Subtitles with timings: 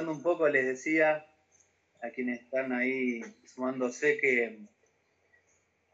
[0.00, 1.26] un poco, les decía
[2.02, 4.60] a quienes están ahí sumándose que,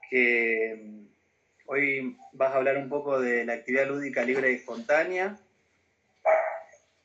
[0.09, 1.04] que
[1.66, 5.36] hoy vas a hablar un poco de la actividad lúdica libre y espontánea.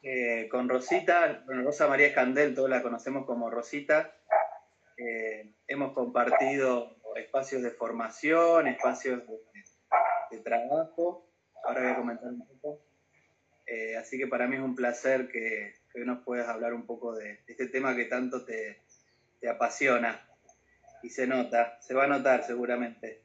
[0.03, 4.13] Eh, con Rosita, bueno, Rosa María Escandel, todos la conocemos como Rosita.
[4.98, 9.23] Eh, hemos compartido espacios de formación, espacios
[10.30, 11.27] de, trabajo.
[11.63, 12.81] Ahora voy a comentar un poco.
[13.66, 16.85] Eh, así que para mí es un placer que, que hoy nos puedas hablar un
[16.85, 18.81] poco de, este tema que tanto te,
[19.39, 20.27] te, apasiona.
[21.03, 23.21] Y se nota, se va a notar seguramente.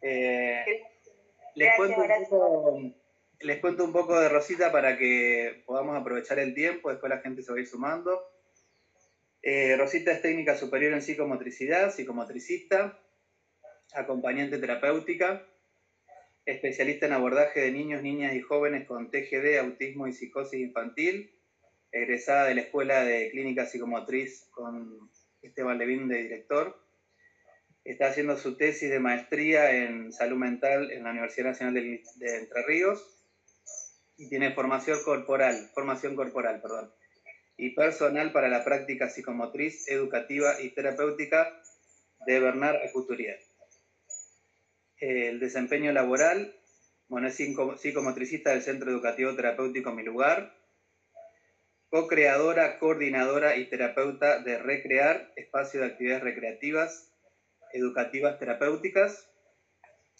[0.00, 2.94] les cuento un poco
[3.40, 7.42] les cuento un poco de Rosita para que podamos aprovechar el tiempo, después la gente
[7.42, 8.22] se va a ir sumando.
[9.42, 12.98] Eh, Rosita es técnica superior en psicomotricidad, psicomotricista,
[13.94, 15.46] acompañante terapéutica,
[16.46, 21.30] especialista en abordaje de niños, niñas y jóvenes con TGD, autismo y psicosis infantil,
[21.94, 25.10] egresada de la Escuela de Clínica Psicomotriz con
[25.42, 26.76] Esteban Levín de director.
[27.84, 32.66] Está haciendo su tesis de maestría en salud mental en la Universidad Nacional de Entre
[32.66, 33.14] Ríos
[34.16, 36.92] y tiene formación corporal, formación corporal, perdón,
[37.56, 41.62] y personal para la práctica psicomotriz, educativa y terapéutica
[42.26, 43.38] de Bernard Couturier.
[44.98, 46.56] El desempeño laboral,
[47.08, 50.63] bueno, es psicomotricista del Centro Educativo Terapéutico Mi Lugar,
[51.94, 57.12] co-creadora, coordinadora y terapeuta de Recrear, espacio de actividades recreativas,
[57.72, 59.30] educativas, terapéuticas,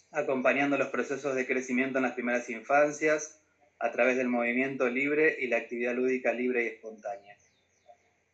[0.09, 3.41] acompañando los procesos de crecimiento en las primeras infancias,
[3.77, 7.35] a través del movimiento libre y la actividad lúdica libre y espontánea.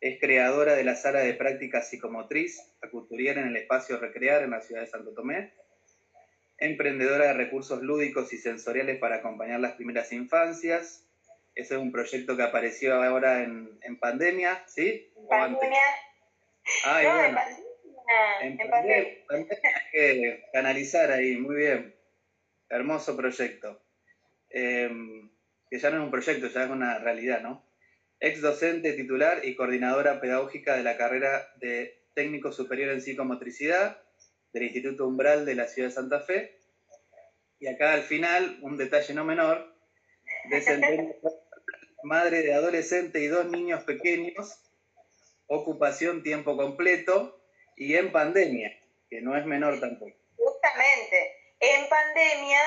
[0.00, 4.60] Es creadora de la sala de práctica psicomotriz Acuturier en el espacio Recrear en la
[4.60, 5.52] ciudad de Santo Tomé.
[6.58, 11.08] Emprendedora de recursos lúdicos y sensoriales para acompañar las primeras infancias.
[11.54, 15.12] Ese es un proyecto que apareció ahora en, pandemia, ¿sí?
[15.28, 15.78] Pandemia.
[16.84, 17.64] Ah, no, en pandemia.
[18.40, 18.96] En, pandemia.
[19.28, 19.46] Hay
[19.92, 21.94] que canalizar ahí, muy bien.
[22.68, 23.82] Hermoso proyecto.
[24.48, 25.30] Em,
[25.70, 27.64] que ya no es un proyecto, ya es una realidad, ¿no?
[28.20, 34.02] Ex docente titular y coordinadora pedagógica de la carrera de técnico superior en psicomotricidad
[34.52, 36.58] del Instituto Umbral de la ciudad de Santa Fe.
[37.58, 39.74] Y acá al final, un detalle no menor,
[42.02, 44.58] madre de adolescente y dos niños pequeños,
[45.46, 47.40] ocupación tiempo completo
[47.76, 48.72] y en pandemia,
[49.08, 50.16] que no es menor tampoco.
[50.36, 52.60] Justamente, en pandemia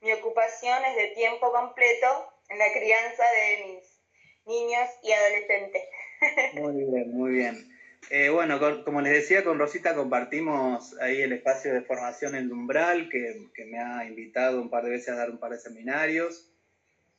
[0.00, 4.00] mi ocupación es de tiempo completo en la crianza de mis
[4.46, 5.82] niños y adolescentes.
[6.54, 7.74] Muy bien, muy bien.
[8.10, 13.08] Eh, bueno, como les decía, con Rosita compartimos ahí el espacio de formación en Umbral,
[13.08, 16.50] que, me ha invitado un par de veces a dar un par de seminarios.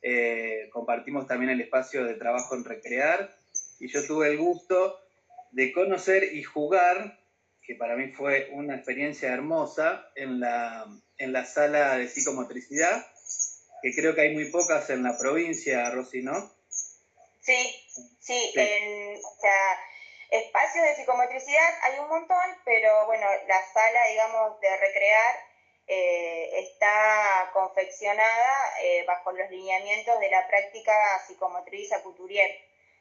[0.02, 3.34] Eh, compartimos también el espacio de trabajo en Recrear,
[3.78, 4.98] y yo tuve el gusto
[5.52, 7.18] de conocer y jugar,
[7.62, 10.86] que para mí fue una experiencia hermosa, en la,
[11.18, 13.06] en la sala de psicomotricidad,
[13.82, 16.52] que creo que hay muy pocas en la provincia, Rosy, ¿no?
[17.40, 17.86] Sí,
[18.20, 19.78] sí, En, o sea,
[20.30, 25.34] espacios de psicomotricidad hay un montón, pero bueno, la sala, digamos, de recrear
[25.88, 30.92] eh, está confeccionada eh, bajo los lineamientos de la práctica
[31.26, 32.50] psicomotriz a Couturier.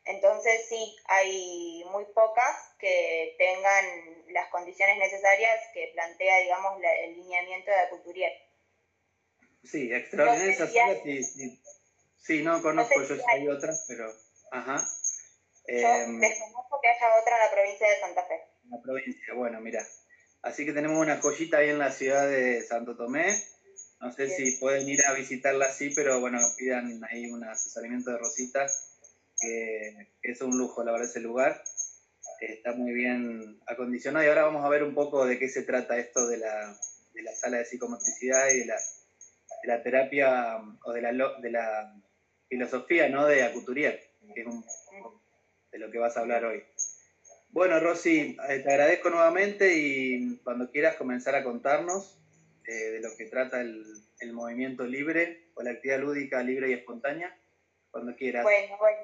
[0.06, 7.72] Entonces sí, hay muy pocas que tengan las condiciones necesarias que plantea, digamos, el lineamiento
[7.72, 8.32] de Couturier.
[9.64, 11.60] Sí, extraordinaria sí,
[12.18, 12.44] sí.
[12.44, 14.14] no conozco, yo hay otras, pero...
[14.52, 14.78] Ajá.
[15.68, 18.44] Yo em, desconozco que haya otra en la provincia de Santa Fe.
[18.64, 19.84] En la provincia, bueno, mira.
[20.46, 23.26] Así que tenemos una joyita ahí en la ciudad de Santo Tomé.
[24.00, 28.20] No sé si pueden ir a visitarla así, pero bueno, pidan ahí un asesoramiento de
[28.20, 28.68] Rosita,
[29.42, 31.64] que, es un lujo, la verdad, ese lugar.
[32.40, 34.24] Está muy bien acondicionado.
[34.24, 36.78] Y ahora vamos a ver un poco de qué se trata esto de la,
[37.14, 38.78] de la sala de psicomotricidad y de la
[39.62, 41.96] de la terapia o de la, de la
[42.48, 43.26] filosofía ¿no?
[43.26, 44.00] de Acuturier,
[44.34, 44.48] que es
[45.72, 46.64] de lo que vas a hablar hoy.
[47.56, 52.20] Bueno, Rosy, eh, te agradezco nuevamente y cuando quieras comenzar a contarnos
[52.68, 54.04] eh, de lo que trata el,
[54.34, 57.34] movimiento libre o la actividad lúdica libre y espontánea,
[57.92, 58.44] cuando quieras.
[58.44, 59.00] Bueno, bueno,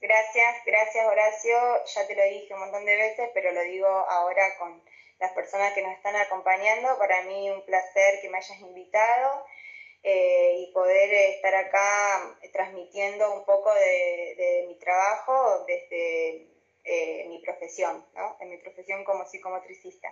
[0.00, 4.56] gracias, gracias Horacio, ya te lo dije un montón de veces, pero lo digo ahora
[4.60, 4.80] con
[5.18, 6.96] las personas que nos están acompañando.
[6.98, 9.44] Para mí un placer que me hayas invitado
[10.04, 16.55] eh, y poder estar acá transmitiendo un poco de, mi trabajo desde
[16.86, 18.36] eh, mi profesión, ¿no?
[18.40, 20.08] en mi profesión como psicomotricista.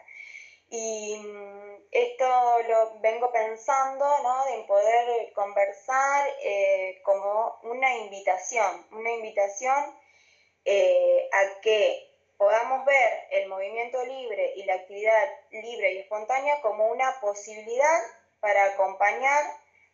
[0.71, 2.25] Y mm, esto
[2.69, 4.45] lo vengo pensando, ¿no?
[4.47, 9.97] De poder conversar eh, como una invitación, una invitación
[10.65, 16.89] eh, a que podamos ver el movimiento libre y la actividad libre y espontánea como
[16.89, 18.01] una posibilidad
[18.41, 19.45] para acompañar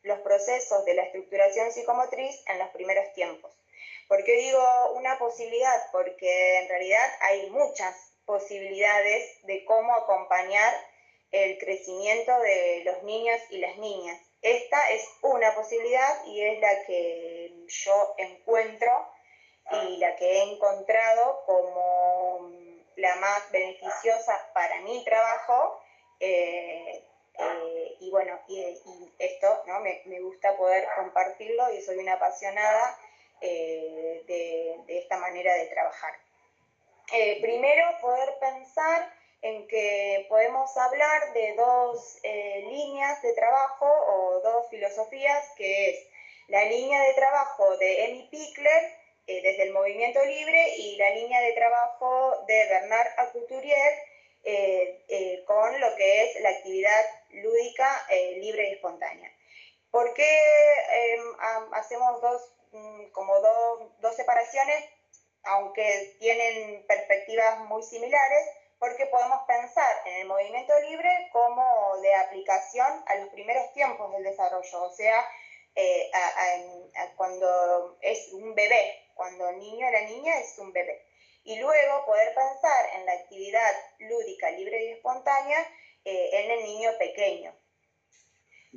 [0.03, 3.60] los procesos de la estructuración psicomotriz en los primeros tiempos.
[4.11, 5.87] ¿Por qué digo una posibilidad?
[5.93, 7.95] Porque en realidad hay muchas
[8.27, 10.75] posibilidades de cómo acompañar
[11.31, 14.21] el crecimiento de los niños y las niñas.
[14.43, 18.91] Esta es una posibilidad y es la que yo encuentro
[19.85, 22.51] y la que he encontrado como
[22.97, 25.81] la más beneficiosa para mi trabajo.
[26.19, 27.05] Eh,
[27.39, 28.61] eh, y bueno, y,
[29.21, 29.79] esto ¿no?
[29.79, 32.99] me, gusta poder compartirlo y soy una apasionada
[33.41, 36.15] eh, de, esta manera de trabajar.
[37.41, 45.49] primero, poder pensar en que podemos hablar de dos líneas de trabajo o dos filosofías,
[45.57, 46.07] que es
[46.49, 49.01] la línea de trabajo de Emi Pickler,
[49.31, 53.95] eh, desde el movimiento libre y la línea de trabajo de Bernard Acouturier
[54.43, 58.07] eh, eh, con lo que es la actividad lúdica
[58.39, 59.33] libre y espontánea.
[59.93, 60.41] ¿Por qué
[60.93, 61.21] em,
[61.75, 64.85] hacemos dos, mm, como dos, separaciones,
[65.45, 68.49] aunque tienen perspectivas muy similares?
[68.79, 74.25] Porque podemos pensar en el movimiento libre como de aplicación a los primeros tiempos del
[74.25, 75.27] desarrollo, o sea,
[77.17, 81.07] cuando es un bebé, cuando el niño o niña es un bebé.
[81.45, 85.59] Y luego poder pensar en la actividad lúdica, libre y espontánea
[86.05, 87.55] eh, en el niño pequeño.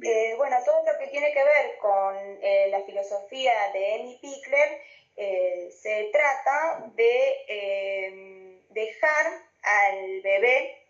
[0.01, 4.81] Eh, bueno, todo lo que tiene que ver con eh, la filosofía de Amy Pickler
[5.16, 9.25] se trata de dejar
[9.62, 10.84] al bebé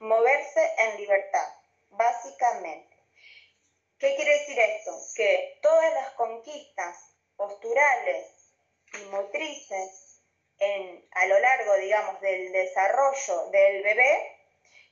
[0.00, 1.48] moverse en libertad,
[1.88, 2.96] básicamente.
[3.98, 4.92] ¿Qué quiere decir esto?
[5.14, 8.26] Que todas las conquistas posturales
[8.92, 10.20] y motrices
[11.12, 14.36] a lo largo, digamos, del desarrollo del bebé,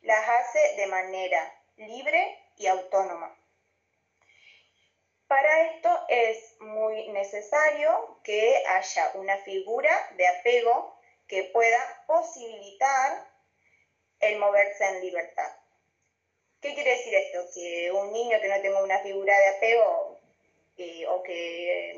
[0.01, 3.38] las hace de manera libre y autónoma.
[5.29, 10.99] Para esto es muy necesario que haya una figura de apego
[11.29, 13.29] que pueda posibilitar
[14.21, 15.53] el moverse en libertad.
[16.63, 17.45] ¿Qué quiere decir esto?
[17.55, 20.19] Que un niño que no tenga una figura de apego
[20.79, 21.91] eh, o que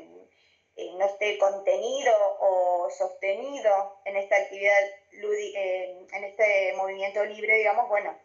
[0.75, 7.87] eh, no esté contenido o sostenido en esta actividad, eh, en este movimiento libre, digamos,
[7.87, 8.19] bueno,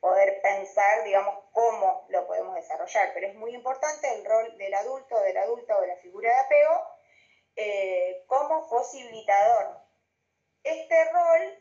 [0.00, 3.10] poder pensar, digamos, cómo lo podemos desarrollar.
[3.14, 6.40] Pero es muy importante el rol del adulto, del adulto o de la figura de
[6.40, 9.78] apego como posibilitador.
[10.64, 11.58] Este rol,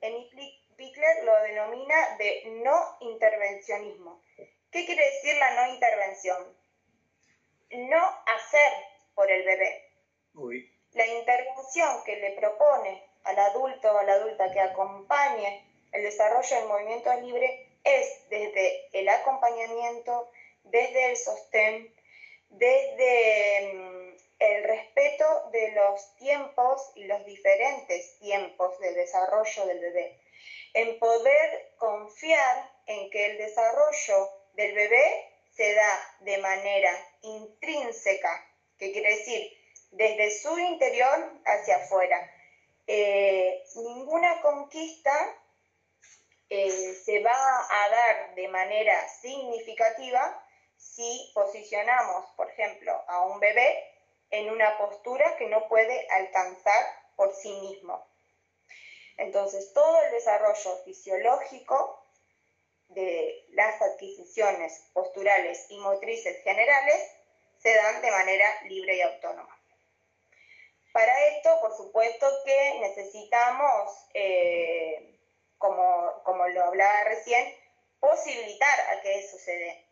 [0.00, 0.30] Emi
[0.76, 4.22] Pickler lo denomina de no intervencionismo.
[4.70, 6.56] ¿Qué quiere decir la no intervención?
[7.70, 8.72] no hacer
[9.14, 9.84] por el bebé.
[10.92, 16.56] La intervención que le propone al adulto o a la adulta que acompañe el desarrollo
[16.56, 20.30] del movimiento libre es desde el acompañamiento,
[20.64, 21.94] desde el sostén,
[22.50, 30.20] desde mm, el respeto de los tiempos y los diferentes tiempos del desarrollo del bebé,
[30.74, 36.90] en poder confiar en que el desarrollo del bebé se da de manera
[37.22, 38.46] intrínseca,
[38.78, 39.52] que quiere decir
[39.90, 42.30] desde su interior hacia afuera.
[42.86, 45.12] Eh, ninguna conquista
[46.50, 50.44] eh, se va a dar de manera significativa
[50.76, 53.84] si posicionamos, por ejemplo, a un bebé
[54.30, 56.84] en una postura que no puede alcanzar
[57.16, 58.06] por sí mismo.
[59.16, 62.02] Entonces, todo el desarrollo fisiológico
[62.88, 67.10] de las adquisiciones posturales y motrices generales
[67.58, 69.54] se dan de manera libre y autónoma.
[70.92, 75.17] Para esto, por supuesto que necesitamos, eh,
[75.58, 77.54] como, como lo hablaba recién,
[78.00, 79.86] posibilitar a que eso se dé.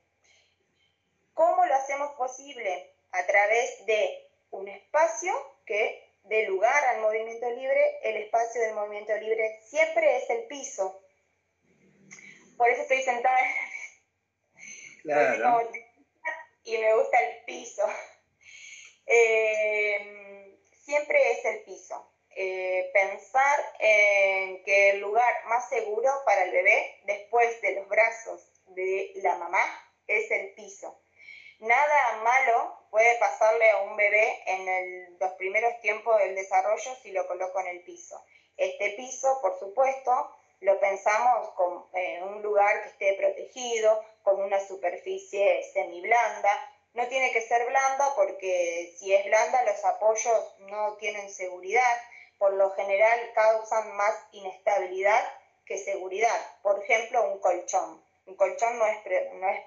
[1.35, 2.95] ¿Cómo lo hacemos posible?
[3.13, 5.33] A través de un espacio
[5.67, 7.99] que dé lugar al movimiento libre.
[8.03, 11.01] El espacio del movimiento libre siempre es el piso,
[12.57, 13.39] por eso estoy sentada
[15.03, 15.71] claro.
[16.65, 17.83] y me gusta el piso.
[19.07, 22.11] Eh, siempre es el piso.
[22.49, 28.41] Eh, pensar en que el lugar más seguro para el bebé después de los brazos
[28.67, 29.65] de la mamá
[30.07, 30.97] es el piso.
[31.59, 37.27] Nada malo puede pasarle a un bebé en los primeros tiempos del desarrollo si lo
[37.27, 38.25] coloco en el piso.
[38.57, 41.91] Este piso, por supuesto, lo pensamos como
[42.27, 48.95] un lugar que esté protegido, con una superficie semiblanda, No tiene que ser blanda porque
[48.97, 51.97] si es blanda los apoyos no tienen seguridad,
[52.39, 55.23] por lo general causan más inestabilidad
[55.65, 56.39] que seguridad.
[56.63, 58.03] Por ejemplo, un colchón.
[58.27, 58.99] Un colchón no es,
[59.35, 59.61] no es,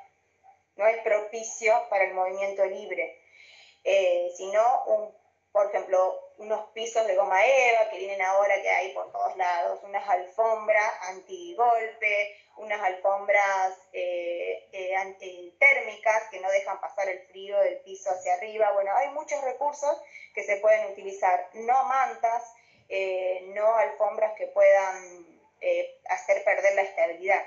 [0.76, 3.22] no es propicio para el movimiento libre,
[3.84, 5.14] eh, sino, un,
[5.52, 9.80] por ejemplo, unos pisos de goma eva que vienen ahora que hay por todos lados,
[9.84, 17.80] unas alfombras antigolpe, unas alfombras eh, eh, antitérmicas que no dejan pasar el frío del
[17.80, 18.72] piso hacia arriba.
[18.74, 20.02] Bueno, hay muchos recursos
[20.34, 22.54] que se pueden utilizar, no mantas,
[22.90, 25.40] eh, no alfombras que puedan
[26.10, 27.46] hacer perder la estabilidad.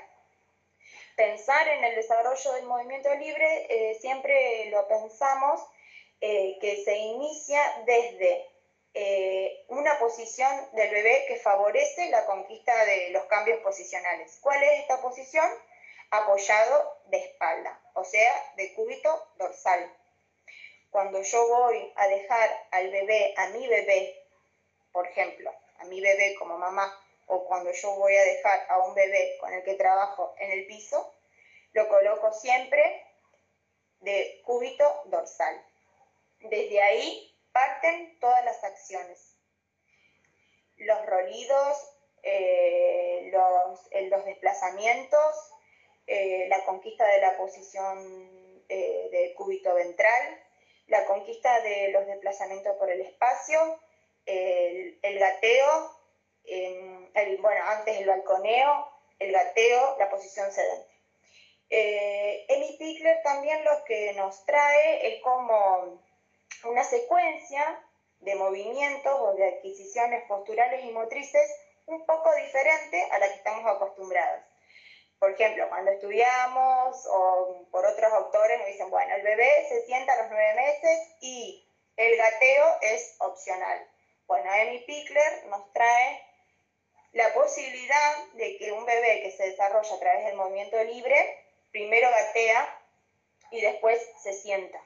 [1.17, 5.63] Pensar en el desarrollo del movimiento libre, siempre lo pensamos
[6.21, 8.53] que se inicia desde
[8.95, 14.39] eh, una posición del bebé que favorece la conquista de los cambios posicionales.
[14.43, 15.49] ¿Cuál es esta posición?
[16.11, 19.91] Apoyado de espalda, o sea, de cúbito dorsal.
[20.91, 24.22] Cuando yo voy a dejar al bebé, a mi bebé,
[24.93, 26.93] por ejemplo, a mi bebé como mamá,
[27.27, 30.67] o cuando yo voy a dejar a un bebé con el que trabajo en el
[30.67, 31.15] piso,
[31.73, 33.07] lo coloco siempre
[34.01, 35.65] de cúbito dorsal.
[36.41, 39.37] Desde ahí parten todas las acciones.
[40.77, 45.53] Los rolidos, eh, los, desplazamientos,
[46.07, 50.45] eh, la conquista de la posición eh, del cúbito ventral,
[50.89, 53.79] la conquista de los desplazamientos por el espacio,
[54.27, 55.97] el, gateo,
[57.41, 58.89] bueno, antes el balconeo,
[59.19, 60.93] el gateo, la posición sedente.
[61.69, 66.03] Emi Pickler también lo que nos trae es como
[66.65, 67.83] una secuencia
[68.21, 71.51] de movimientos o de adquisiciones posturales y motrices
[71.87, 74.45] un poco diferente a la que estamos acostumbrados.
[75.19, 80.13] Por ejemplo, cuando estudiamos o por otros autores nos dicen, bueno, el bebé se sienta
[80.13, 83.89] a los nueve meses y el gateo es opcional.
[84.33, 86.23] Bueno, Amy Pickler nos trae
[87.13, 92.09] la posibilidad de que un bebé que se desarrolla a través del movimiento libre, primero
[92.11, 92.81] gatea
[93.51, 94.83] y después se sienta.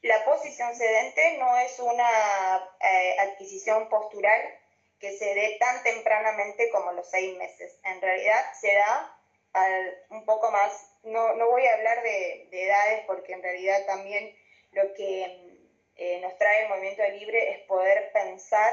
[0.00, 4.40] La posición sedente no es una eh, adquisición postural
[4.98, 7.78] que se dé tan tempranamente como los seis meses.
[7.84, 9.18] En realidad se da
[10.08, 14.34] un poco más, no, voy a hablar de, edades porque en realidad también
[14.72, 15.49] lo que
[16.00, 18.72] eh, nos trae el movimiento libre es poder pensar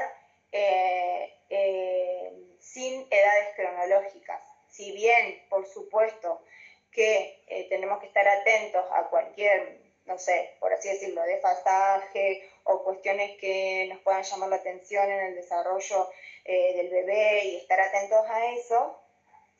[0.50, 1.32] eh,
[2.58, 4.42] sin edades cronológicas.
[4.68, 6.42] Si bien, por supuesto,
[6.90, 13.38] que tenemos que estar atentos a cualquier no sé, por así decirlo, desfasaje o cuestiones
[13.38, 16.08] que nos puedan llamar la atención en el desarrollo
[16.44, 18.98] eh, del bebé y estar atentos a eso,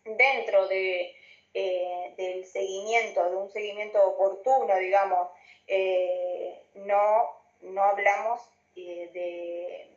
[0.04, 1.14] dentro de,
[1.52, 5.28] eh, del seguimiento, de un seguimiento oportuno, digamos,
[5.66, 8.40] eh, no, no hablamos
[8.74, 9.90] de,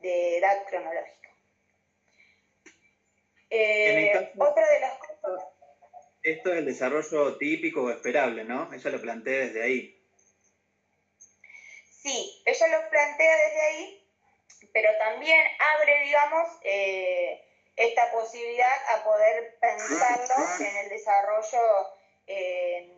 [0.00, 1.28] de, edad cronológica.
[4.38, 5.52] otra de las cosas
[6.22, 8.72] esto es el desarrollo típico o esperable, ¿no?
[8.72, 9.98] Ella lo plantea desde ahí.
[11.90, 14.08] Sí, ella lo plantea desde ahí,
[14.72, 15.40] pero también
[15.76, 17.44] abre, digamos, eh,
[17.76, 21.88] esta posibilidad a poder pensarlo en el desarrollo
[22.26, 22.96] eh,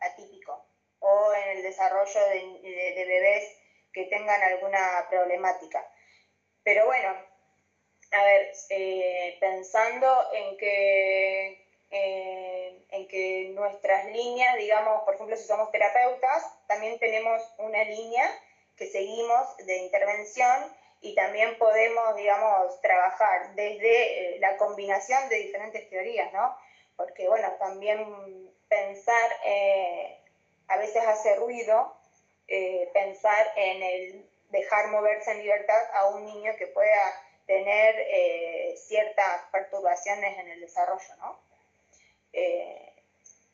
[0.00, 0.65] atípico
[1.06, 3.56] o en el desarrollo de, bebés
[3.92, 5.86] que tengan alguna problemática.
[6.64, 7.14] Pero bueno,
[8.10, 15.44] a ver, eh, pensando en que eh, en que nuestras líneas, digamos, por ejemplo, si
[15.44, 18.28] somos terapeutas, también tenemos una línea
[18.76, 25.88] que seguimos de intervención y también podemos, digamos, trabajar desde eh, la combinación de diferentes
[25.88, 26.56] teorías, ¿no?
[26.96, 29.30] Porque, bueno, también pensar
[30.68, 31.96] a veces hace ruido,
[32.92, 37.00] pensar en el dejar moverse en libertad a un niño que pueda
[37.46, 37.94] tener
[38.76, 41.46] ciertas perturbaciones en el desarrollo, ¿no?
[42.36, 42.92] Eh,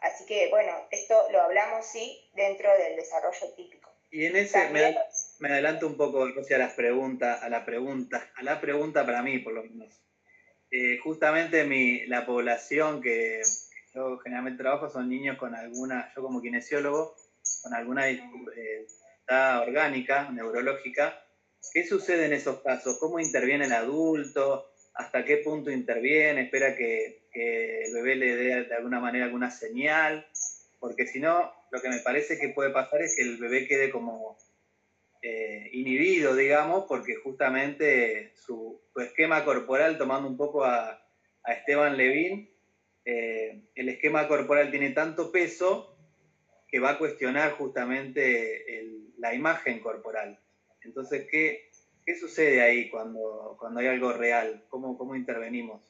[0.00, 3.90] así que, bueno, esto lo hablamos sí dentro del desarrollo típico.
[4.10, 8.60] Y en ese me, adelanto un poco a las preguntas, a la pregunta, a la
[8.60, 10.02] pregunta para mí por lo menos.
[10.70, 13.42] Eh, justamente mi, la población que
[13.94, 17.14] yo generalmente trabajo son niños con alguna, yo como kinesiólogo,
[17.62, 21.22] con alguna dificultad orgánica, neurológica.
[21.72, 22.98] ¿Qué sucede en esos casos?
[22.98, 24.66] ¿Cómo interviene el adulto?
[24.94, 26.42] ¿Hasta qué punto interviene?
[26.42, 30.26] ¿Espera que que el bebé le dé de alguna manera alguna señal,
[30.78, 33.90] porque si no, lo que me parece que puede pasar es que el bebé quede
[33.90, 34.36] como
[35.22, 40.98] eh, inhibido, digamos, porque justamente su, esquema corporal, tomando un poco a,
[41.44, 42.51] Esteban Levin,
[43.04, 45.96] eh, el esquema corporal tiene tanto peso
[46.68, 48.64] que va a cuestionar justamente
[49.18, 50.38] la imagen corporal.
[50.82, 51.68] Entonces, ¿qué,
[52.04, 54.64] ¿qué, sucede ahí cuando, cuando hay algo real?
[54.68, 55.82] ¿Cómo, ¿Cómo intervenimos?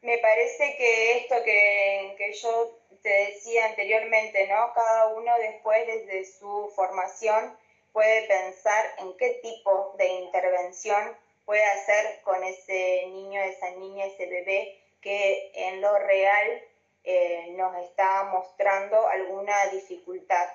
[0.00, 4.72] Me parece que esto que, que yo te decía anteriormente, ¿no?
[4.74, 7.54] Cada uno después desde su formación
[7.92, 14.26] puede pensar en qué tipo de intervención puede hacer con ese niño, esa niña, ese
[14.26, 16.64] bebé que en lo real
[17.04, 20.48] eh, nos está mostrando alguna dificultad.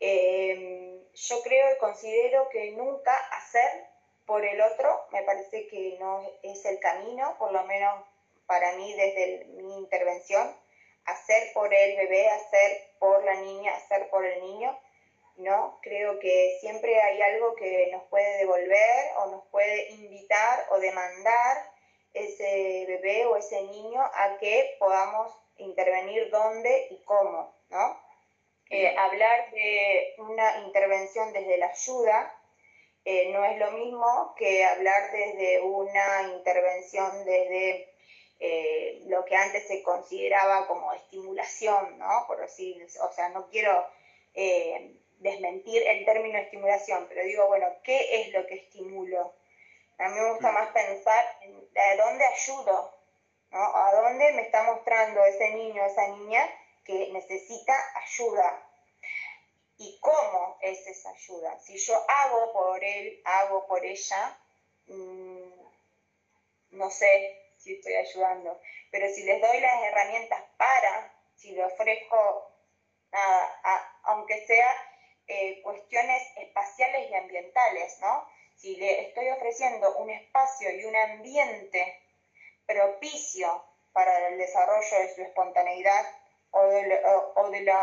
[0.00, 3.86] Em, yo creo y considero que nunca hacer
[4.26, 8.04] por el otro me parece que no es el camino, por lo menos
[8.46, 10.54] para mí desde mi intervención,
[11.04, 14.78] hacer por el bebé, hacer por la niña, hacer por el niño,
[15.36, 15.78] ¿no?
[15.82, 21.75] Creo que siempre hay algo que nos puede devolver o nos puede invitar o demandar
[22.16, 28.06] ese bebé o ese niño a que podamos intervenir dónde y cómo, ¿no?
[28.68, 32.34] Eh, hablar de una intervención desde la ayuda
[33.04, 37.94] eh, no es lo mismo que hablar desde una intervención desde
[38.40, 42.24] eh, lo que antes se consideraba como estimulación, ¿no?
[42.26, 43.86] Por decir, o sea, no quiero
[45.18, 49.32] desmentir el término estimulación, pero digo, bueno, ¿qué es lo que estimulo?
[49.98, 52.94] A mí me gusta más pensar en de dónde ayudo,
[53.50, 53.76] ¿no?
[53.76, 56.46] A dónde me está mostrando ese niño, esa niña
[56.84, 58.62] que necesita ayuda.
[59.78, 61.58] ¿Y cómo es esa ayuda?
[61.60, 64.38] Si yo hago por él, hago por ella,
[64.86, 65.50] mm,
[66.70, 68.60] no sé si estoy ayudando.
[68.90, 72.52] Pero si les doy las herramientas para, si le ofrezco
[73.12, 74.68] nada, aunque sea
[75.26, 78.28] eh, cuestiones espaciales y ambientales, ¿no?
[78.66, 82.00] Si le estoy ofreciendo un espacio y un ambiente
[82.66, 86.04] propicio para el desarrollo de su espontaneidad
[86.50, 87.80] o de, la...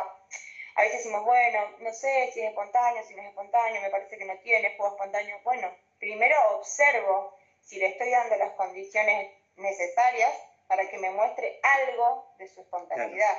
[0.76, 4.18] A veces decimos, bueno, no sé si es espontáneo, si no es espontáneo, me parece
[4.18, 5.40] que no tiene juego espontáneo.
[5.46, 10.34] Bueno, primero observo si le estoy dando las condiciones necesarias
[10.68, 13.38] para que me muestre algo de su espontaneidad.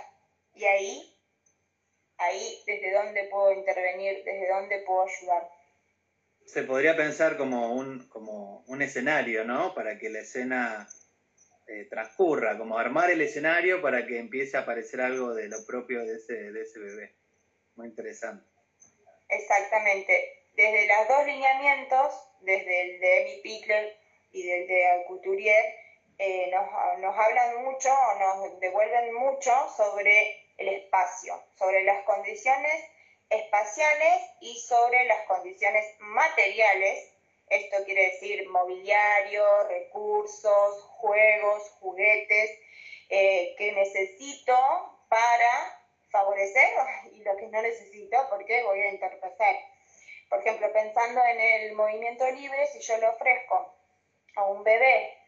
[0.55, 1.15] Y ahí
[2.17, 5.54] ahí desde dónde puedo intervenir, desde dónde puedo ayudar.
[6.47, 9.75] Se podría pensar como un, como un escenario, ¿no?
[9.75, 10.89] Para que la escena
[11.67, 16.05] eh, transcurra, como armar el escenario para que empiece a aparecer algo de lo propio
[16.05, 17.15] de ese, de ese bebé.
[17.77, 18.45] Muy interesante.
[19.29, 20.45] Exactamente.
[20.55, 23.97] Desde los dos lineamientos, desde el de Emi Pickler
[24.33, 25.65] y del de Couturier,
[26.19, 27.89] eh, nos, nos hablan mucho,
[28.21, 32.75] nos devuelven mucho sobre el espacio, sobre las condiciones
[33.35, 37.11] espaciales y sobre las condiciones materiales.
[37.49, 42.51] Esto quiere decir mobiliario, recursos, juegos, juguetes
[43.11, 44.57] eh, que necesito
[45.09, 46.69] para favorecer
[47.13, 49.57] y lo que no necesito porque voy a interpretar.
[50.31, 53.77] Por ejemplo, pensando en el movimiento libre, si yo le ofrezco
[54.37, 55.19] a un bebé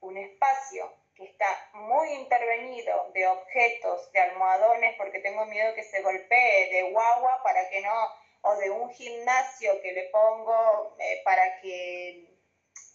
[0.00, 6.02] un espacio que está muy intervenido de objetos, de almohadones, porque tengo miedo que se
[6.02, 8.08] golpee, de guagua para que no,
[8.42, 12.28] o de un gimnasio que le pongo eh, para que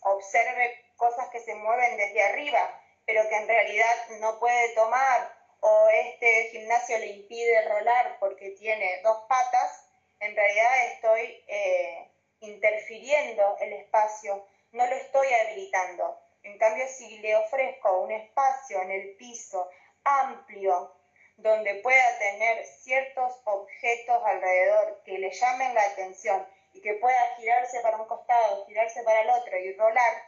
[0.01, 5.89] observe cosas que se mueven desde arriba, pero que en realidad no puede tomar, o
[5.89, 9.87] este gimnasio le impide rolar porque tiene dos patas,
[10.19, 16.19] en realidad estoy eh, interfiriendo el espacio, no lo estoy habilitando.
[16.43, 19.69] En cambio, si le ofrezco un espacio en el piso
[20.03, 20.91] amplio,
[21.37, 27.79] donde pueda tener ciertos objetos alrededor que le llamen la atención y que pueda girarse
[27.81, 30.23] para un costado, girarse para el otro y rolar,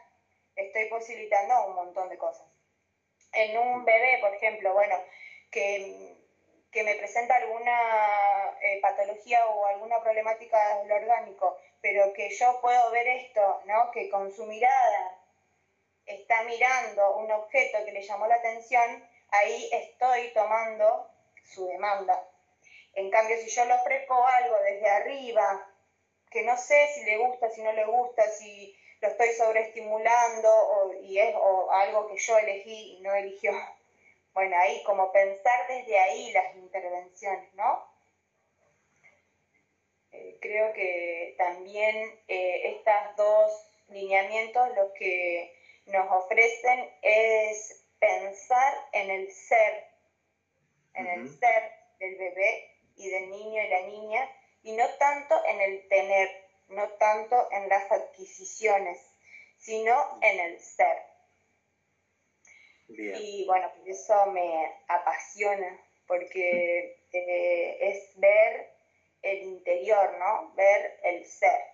[0.56, 2.46] estoy posibilitando un montón de cosas.
[3.32, 4.96] En un bebé, por ejemplo, bueno,
[5.50, 6.14] que,
[6.74, 13.06] me presenta alguna eh, patología o alguna problemática del orgánico, pero que yo puedo ver
[13.06, 13.90] esto, ¿no?
[13.92, 15.23] Que con su mirada
[16.06, 21.10] está mirando un objeto que le llamó la atención, ahí estoy tomando
[21.44, 22.28] su demanda.
[22.94, 25.66] En cambio, si yo le ofrezco algo desde arriba,
[26.30, 30.92] que no sé si le gusta, si no le gusta, si lo estoy sobreestimulando o,
[31.02, 31.34] y es
[31.70, 33.52] algo que yo elegí y no eligió,
[34.32, 37.84] bueno, ahí como pensar desde ahí las intervenciones, ¿no?
[40.12, 45.52] Eh, creo que también eh, estos dos lineamientos los que
[45.86, 49.84] nos ofrecen es pensar en el ser,
[50.94, 54.30] en el ser del bebé y del niño y la niña,
[54.62, 56.28] y no tanto en el tener,
[56.68, 58.98] no tanto en las adquisiciones,
[59.58, 61.02] sino en el ser.
[62.88, 68.70] Y bueno, eso me apasiona, porque eh, es ver
[69.22, 70.52] el interior, ¿no?
[70.54, 71.73] Ver el ser.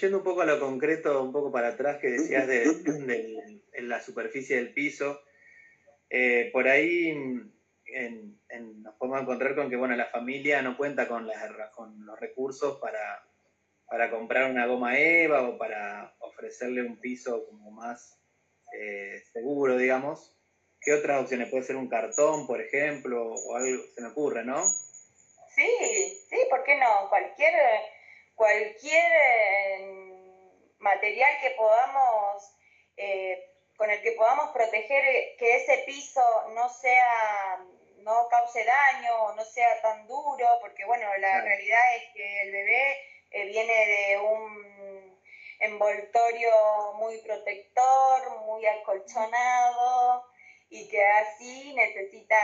[0.00, 4.56] Yendo un poco a lo concreto, un poco para atrás que decías de, la superficie
[4.56, 5.20] del piso,
[6.10, 12.20] eh, por ahí nos podemos encontrar con que bueno, la familia no cuenta con, los
[12.20, 13.22] recursos para,
[13.86, 18.20] para, comprar una goma EVA o para ofrecerle un piso como más
[18.72, 20.32] eh, seguro, digamos.
[20.80, 21.50] ¿Qué otras opciones?
[21.50, 24.62] Puede ser un cartón, por ejemplo, o algo, se me ocurre, ¿no?
[25.54, 25.68] Sí,
[26.28, 27.08] sí, ¿por qué no?
[27.08, 27.54] Cualquier,
[28.36, 32.54] cualquier eh, material que podamos,
[32.96, 36.22] eh, con el que podamos proteger que ese piso
[36.54, 37.64] no sea,
[37.98, 43.00] no cause daño, no sea tan duro, porque bueno, la realidad es que el bebé
[43.32, 45.20] eh, viene de un
[45.60, 50.24] envoltorio muy protector, muy acolchonado
[50.68, 52.36] y que así necesita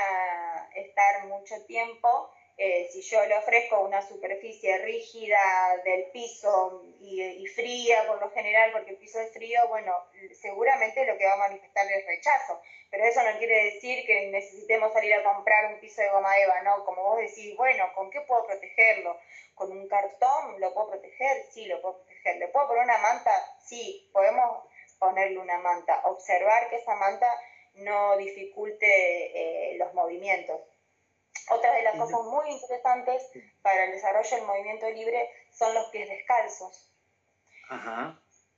[0.74, 2.30] estar mucho tiempo
[2.64, 5.36] eh, si yo le ofrezco una superficie rígida
[5.84, 9.92] del piso y, fría por lo general, porque el piso es frío, bueno,
[10.40, 12.62] seguramente lo que va a manifestar es rechazo.
[12.88, 16.62] Pero eso no quiere decir que necesitemos salir a comprar un piso de goma eva,
[16.62, 16.84] ¿no?
[16.84, 19.18] Como vos decís, bueno, ¿con qué puedo protegerlo?
[19.56, 21.42] ¿Con un cartón lo puedo proteger?
[21.50, 22.36] Sí, lo puedo proteger.
[22.36, 23.32] ¿Le puedo poner una manta?
[23.58, 24.68] Sí, podemos
[25.00, 26.02] ponerle una manta.
[26.04, 27.26] Observar que esa manta
[27.74, 30.60] no dificulte eh, los movimientos
[31.50, 33.30] otra de las cosas muy interesantes
[33.62, 36.88] para el desarrollo del movimiento libre son los pies descalzos.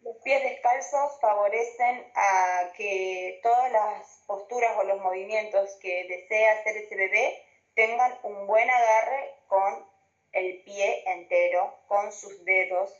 [0.01, 6.77] Los pies descalzos favorecen a que todas las posturas o los movimientos que desea hacer
[6.77, 7.43] ese bebé
[7.75, 9.89] tengan un buen agarre con
[10.33, 12.93] el pie entero, con sus dedos.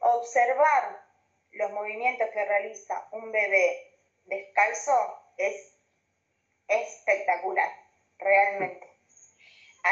[0.00, 1.02] Observar
[1.52, 3.94] los movimientos que realiza un bebé
[4.26, 4.92] descalzo
[5.38, 5.74] es
[6.68, 7.70] espectacular,
[8.18, 8.85] realmente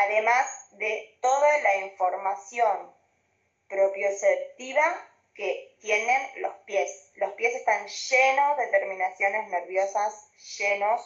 [0.03, 2.93] además de toda la información
[3.69, 4.83] propioceptiva
[5.35, 7.13] que tienen los pies.
[7.17, 11.01] Los pies están llenos de terminaciones nerviosas, llenos,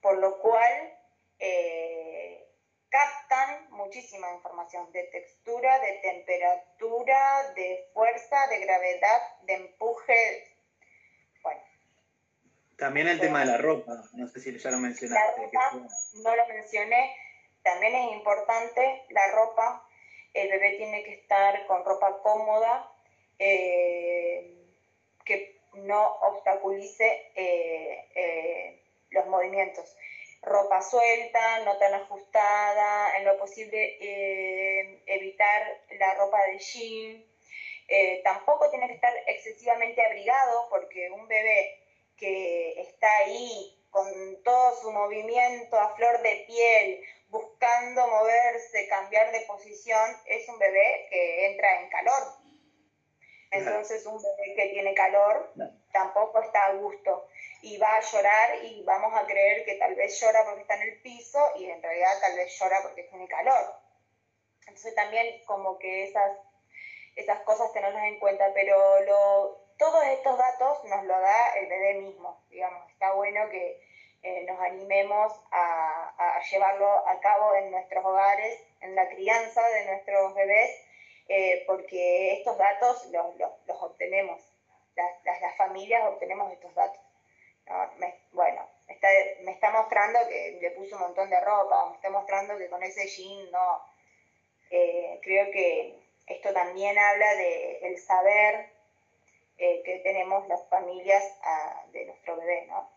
[0.00, 0.98] por lo cual
[1.38, 2.48] eh,
[2.88, 10.56] captan muchísima información de textura, de temperatura, de fuerza, de gravedad, de empuje.
[11.42, 11.60] Bueno.
[12.76, 15.40] También el tema de la ropa, no sé si ya lo mencionaste.
[15.52, 15.88] La ropa,
[16.22, 17.16] no lo mencioné,
[17.66, 19.84] también es importante la ropa,
[20.32, 22.88] el bebé tiene que estar con ropa cómoda,
[23.40, 24.54] eh,
[25.24, 29.96] que no obstaculice eh, eh, los movimientos.
[30.42, 37.24] Ropa suelta, no tan ajustada, en lo posible evitar la ropa de jean.
[38.22, 41.80] tampoco tiene que estar excesivamente abrigado porque un bebé
[42.16, 49.40] que está ahí con todo su movimiento a flor de piel, buscando moverse, cambiar de
[49.40, 52.22] posición, es un bebé que entra en calor.
[53.50, 55.52] Entonces un bebé que tiene calor
[55.92, 57.28] tampoco está a gusto
[57.62, 60.82] y va a llorar y vamos a creer que tal vez llora porque está en
[60.82, 63.74] el piso y en realidad tal vez llora porque tiene calor.
[64.60, 66.32] Entonces también como que esas,
[67.14, 71.94] esas cosas tenerlas en cuenta, pero lo, todos estos datos nos lo da el bebé
[71.94, 73.85] mismo, digamos, está bueno que
[74.26, 80.34] eh, nos animemos a, llevarlo a cabo en nuestros hogares, en la crianza de nuestros
[80.34, 80.70] bebés,
[81.28, 84.42] eh, porque estos datos los, obtenemos,
[84.96, 87.00] las, familias obtenemos estos datos.
[88.32, 88.68] bueno,
[89.44, 92.82] me está mostrando que le puso un montón de ropa, me está mostrando que con
[92.82, 93.80] ese jean no.
[94.70, 98.74] Eh, creo que esto también habla del el saber
[99.56, 102.95] que tenemos las familias ah, de nuestro bebé, ¿no?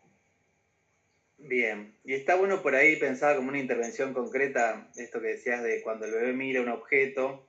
[1.41, 5.81] Bien, y está bueno por ahí pensar como una intervención concreta, esto que decías de
[5.81, 7.47] cuando el bebé mira un objeto,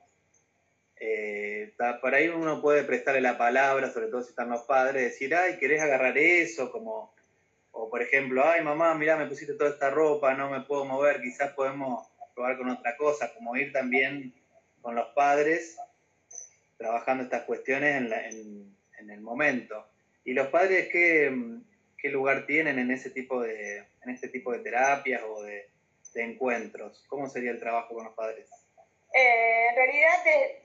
[0.96, 5.34] eh, por ahí uno puede prestarle la palabra, sobre todo si están los padres, decir,
[5.34, 6.70] ay, ¿querés agarrar eso?
[6.70, 7.12] Como,
[7.72, 11.20] o por ejemplo, ay, mamá, mira, me pusiste toda esta ropa, no me puedo mover,
[11.20, 14.32] quizás podemos probar con otra cosa, como ir también
[14.80, 15.76] con los padres
[16.76, 19.84] trabajando estas cuestiones en, en el momento.
[20.24, 21.60] Y los padres que
[22.00, 25.68] qué lugar tienen en ese tipo de, en este tipo de terapias o de,
[26.14, 27.04] encuentros?
[27.08, 28.50] ¿Cómo sería el trabajo con los padres?
[29.12, 30.18] Eh, en realidad,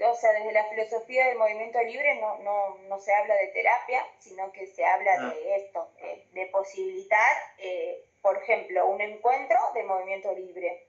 [0.09, 4.03] o sea, desde la filosofía del movimiento libre no, no, no se habla de terapia,
[4.19, 5.33] sino que se habla ah.
[5.33, 5.91] de esto,
[6.33, 10.87] de posibilitar, eh, por ejemplo, un encuentro de movimiento libre.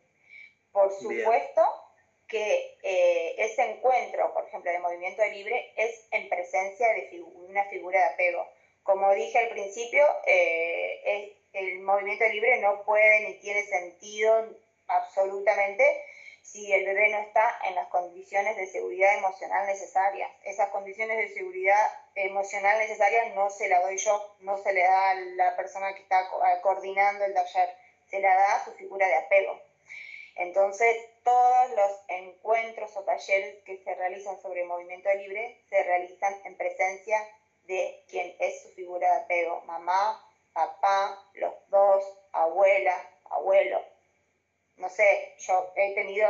[0.73, 1.63] Por supuesto
[2.29, 7.99] que eh, ese encuentro, por ejemplo, de movimiento libre es en presencia de una figura
[7.99, 8.47] de apego
[8.87, 14.49] como dije al principio, eh, el movimiento libre no puede ni tiene sentido
[14.87, 15.85] absolutamente,
[16.42, 20.31] si el bebé no está en las condiciones de seguridad emocional necesarias.
[20.44, 25.11] Esas condiciones de seguridad emocional necesarias no se la doy yo, no se le da
[25.11, 26.31] a la persona que está
[26.62, 27.68] coordinando el taller,
[28.09, 29.61] se la da a su figura de apego.
[30.37, 36.57] Entonces, todos los encuentros o talleres que se realizan sobre movimiento libre se realizan en
[36.57, 37.18] presencia
[37.66, 43.83] de quien es su figura de apego, mamá, papá, los dos, abuela, abuelo.
[44.76, 46.29] No sé, yo he tenido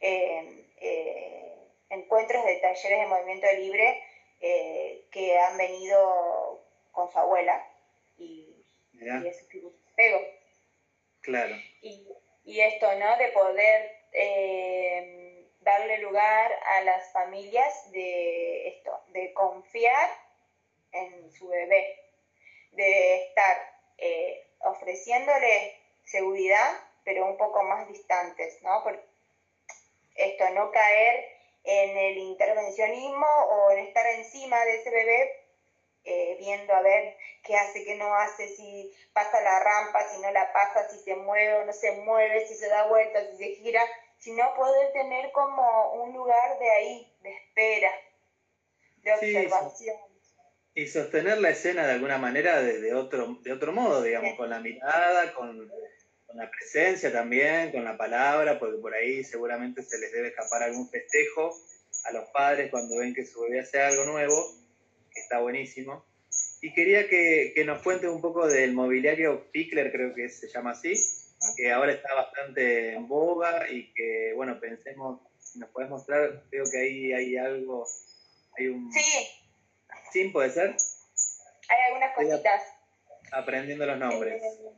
[0.00, 1.58] eh, eh,
[1.90, 4.02] encuentros de talleres de movimiento libre
[4.40, 7.66] eh, que han venido con su abuela
[8.16, 10.20] y, es su figura de apego.
[11.20, 11.54] Claro.
[11.82, 12.08] Y,
[12.44, 13.16] y esto, ¿no?
[13.16, 14.02] De poder
[15.60, 20.10] darle lugar a las familias de esto, de confiar
[20.92, 21.98] en su bebé,
[22.72, 26.72] de estar eh, ofreciéndole seguridad,
[27.04, 28.82] pero un poco más distantes, ¿no?
[28.82, 29.02] Por
[30.14, 31.24] esto, no caer
[31.64, 35.38] en el intervencionismo o en estar encima de ese bebé,
[36.04, 40.30] eh, viendo a ver qué hace, qué no hace, si pasa la rampa, si no
[40.32, 43.54] la pasa, si se mueve o no se mueve, si se da vuelta, si se
[43.56, 43.82] gira,
[44.18, 47.92] sino poder tener como un lugar de ahí, de espera,
[48.96, 50.11] de observación
[50.74, 54.60] y sostener la escena de alguna manera de, otro, de otro modo, digamos, con la
[54.60, 55.70] mirada, con,
[56.34, 60.88] la presencia también, con la palabra, porque por ahí seguramente se les debe escapar algún
[60.88, 61.54] festejo
[62.04, 64.54] a los padres cuando ven que su bebé hace algo nuevo,
[65.12, 66.06] que está buenísimo.
[66.62, 70.70] Y quería que, que nos cuente un poco del mobiliario Pickler, creo que se llama
[70.70, 70.94] así,
[71.54, 76.64] que ahora está bastante en boga y que, bueno, pensemos, si nos puedes mostrar, creo
[76.72, 77.86] que ahí hay algo,
[78.56, 78.90] hay un...
[78.90, 79.41] Sí,
[80.32, 80.76] ¿Puede ser?
[81.68, 82.62] Hay algunas cositas.
[83.32, 84.42] Aprendiendo los nombres.
[84.42, 84.72] Eh,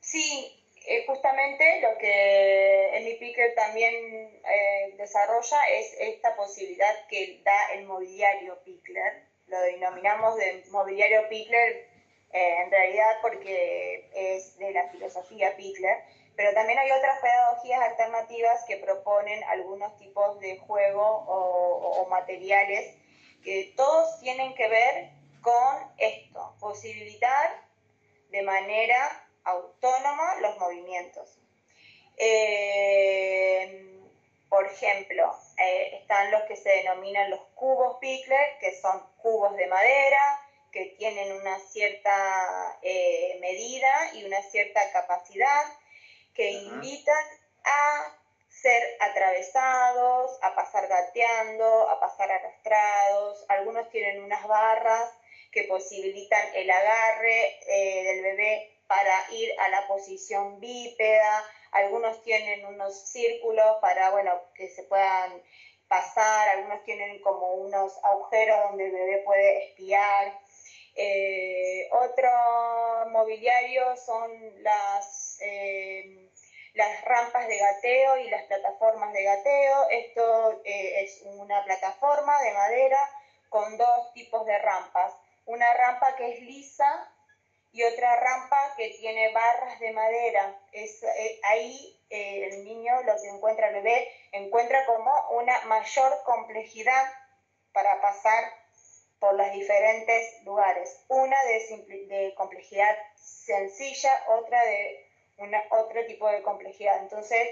[0.00, 7.72] sí, eh, justamente lo que Emi Picker también eh, desarrolla es esta posibilidad que da
[7.74, 9.24] el mobiliario Pickler.
[9.46, 11.90] Lo denominamos de mobiliario Pickler
[12.34, 15.98] en realidad porque es de la filosofía Pickler,
[16.34, 22.94] pero también hay otras pedagogías alternativas que proponen algunos tipos de juego o materiales
[23.42, 27.62] que todos tienen que ver con esto, posibilitar
[28.30, 31.38] de manera autónoma los movimientos.
[32.16, 34.00] Eh,
[34.48, 39.66] por ejemplo, eh, están los que se denominan los cubos Pickler, que son cubos de
[39.66, 45.64] madera, que tienen una cierta eh, medida y una cierta capacidad,
[46.34, 47.24] que invitan
[47.64, 48.21] a
[48.52, 53.44] ser atravesados, a pasar gateando, a pasar arrastrados.
[53.48, 55.10] Algunos tienen unas barras
[55.50, 61.44] que posibilitan el agarre eh, del bebé para ir a la posición bípeda.
[61.72, 65.42] Algunos tienen unos círculos para, bueno, que se puedan
[65.88, 66.48] pasar.
[66.50, 70.38] Algunos tienen como unos agujeros donde el bebé puede espiar.
[70.94, 72.30] Eh, otro
[73.10, 75.38] mobiliario son las...
[75.40, 76.28] Eh,
[76.74, 79.88] las rampas de gateo y las plataformas de gateo.
[79.90, 83.10] Esto eh, es una plataforma de madera
[83.48, 85.14] con dos tipos de rampas.
[85.44, 87.10] Una rampa que es lisa
[87.72, 90.58] y otra rampa que tiene barras de madera.
[90.72, 96.22] Es, eh, ahí eh, el niño, lo que encuentra el bebé, encuentra como una mayor
[96.24, 97.06] complejidad
[97.72, 98.44] para pasar
[99.18, 101.04] por los diferentes lugares.
[101.08, 105.11] Una de, de complejidad sencilla, otra de
[105.70, 107.00] otro tipo de complejidad.
[107.00, 107.48] Entonces,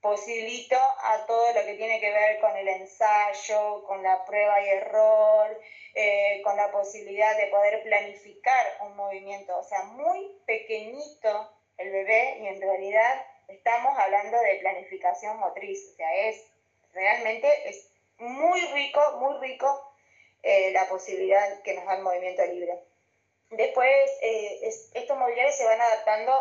[0.00, 4.68] posibilito a todo lo que tiene que ver con el ensayo, con la prueba y
[4.68, 5.60] error,
[5.94, 9.58] eh, con la posibilidad de poder planificar un movimiento.
[9.58, 15.90] O sea, muy pequeñito el bebé y en realidad estamos hablando de planificación motriz.
[15.92, 16.44] O sea, es
[16.92, 19.92] realmente es muy rico, muy rico
[20.42, 22.78] eh, la posibilidad que nos da el movimiento libre.
[23.50, 26.32] Después, eh, estos mobiliarios se van adaptando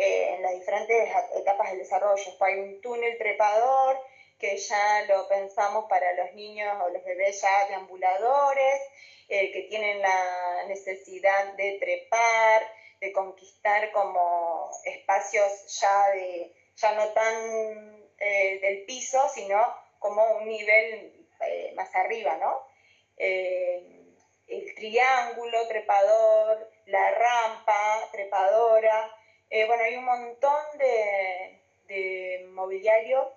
[0.00, 2.36] eh, en las diferentes etapas del desarrollo.
[2.38, 3.98] Hay un túnel trepador
[4.38, 8.80] que ya lo pensamos para los niños o los bebés ya deambuladores,
[9.28, 12.62] eh, que tienen la necesidad de trepar,
[13.00, 19.60] de conquistar como espacios ya, de, ya no tan eh, del piso, sino
[19.98, 21.26] como un nivel
[21.74, 22.68] más arriba, ¿no?
[23.16, 29.17] el triángulo trepador, la rampa trepadora,
[29.50, 33.32] eh, bueno, hay un montón de, mobiliario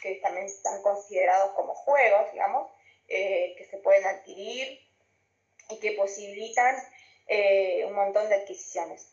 [0.00, 2.70] que también están considerados como juegos, digamos,
[3.08, 4.80] eh, que se pueden adquirir
[5.70, 6.74] y que posibilitan
[7.28, 9.08] eh, un montón de adquisiciones.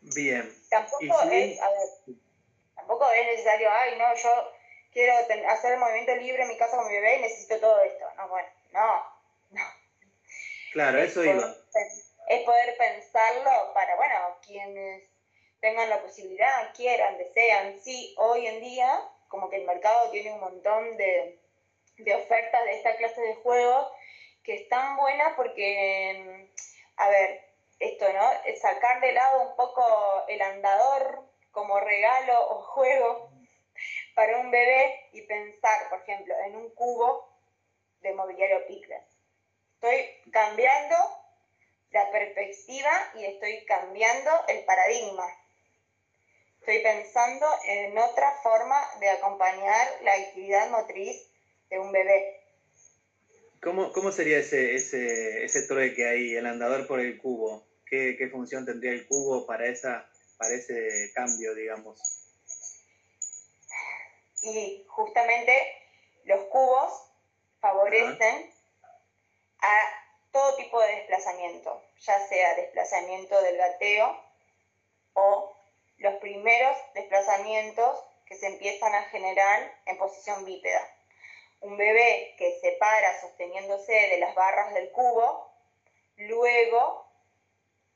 [0.00, 0.52] Bien.
[0.68, 2.18] Tampoco es, a ver,
[2.74, 4.52] Tampoco es necesario, ay, no, yo
[4.92, 5.14] quiero
[5.48, 8.04] hacer el movimiento libre en mi casa con mi bebé y necesito todo esto.
[8.16, 9.04] No, bueno, no,
[9.50, 9.62] no.
[10.72, 11.54] Claro, eso iba.
[12.26, 15.10] Es poder pensarlo para, bueno, quienes
[15.60, 17.78] tengan la posibilidad, quieran, desean.
[17.80, 21.40] Sí, hoy en día, como que el mercado tiene un montón de,
[21.98, 23.92] de ofertas de esta clase de juegos
[24.42, 26.50] que están buenas porque,
[26.96, 27.44] a ver,
[27.78, 28.30] esto, ¿no?
[28.60, 33.30] Sacar de lado un poco el andador como regalo o juego
[34.14, 37.28] para un bebé y pensar, por ejemplo, en un cubo
[38.00, 39.02] de mobiliario Pickler.
[39.74, 40.96] Estoy cambiando
[41.94, 45.26] la perspectiva y estoy cambiando el paradigma.
[46.58, 51.24] Estoy pensando en otra forma de acompañar la actividad motriz
[51.70, 52.40] de un bebé.
[53.62, 57.64] ¿Cómo, cómo sería ese, ese, ese trueque ahí, el andador por el cubo?
[57.86, 61.96] ¿Qué, ¿Qué, función tendría el cubo para, esa, para ese cambio, digamos?
[64.42, 65.52] Y justamente
[66.24, 66.92] los cubos
[67.60, 68.52] favorecen
[69.60, 70.03] a
[70.34, 74.20] todo tipo de desplazamiento, ya sea desplazamiento del gateo
[75.12, 75.56] o
[75.98, 80.80] los primeros desplazamientos que se empiezan a generar en posición bípeda.
[81.60, 85.48] Un bebé que se para sosteniéndose de las barras del cubo,
[86.16, 87.06] luego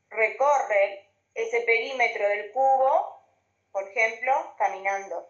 [0.08, 3.20] recorre ese perímetro del cubo,
[3.72, 5.28] por ejemplo, caminando.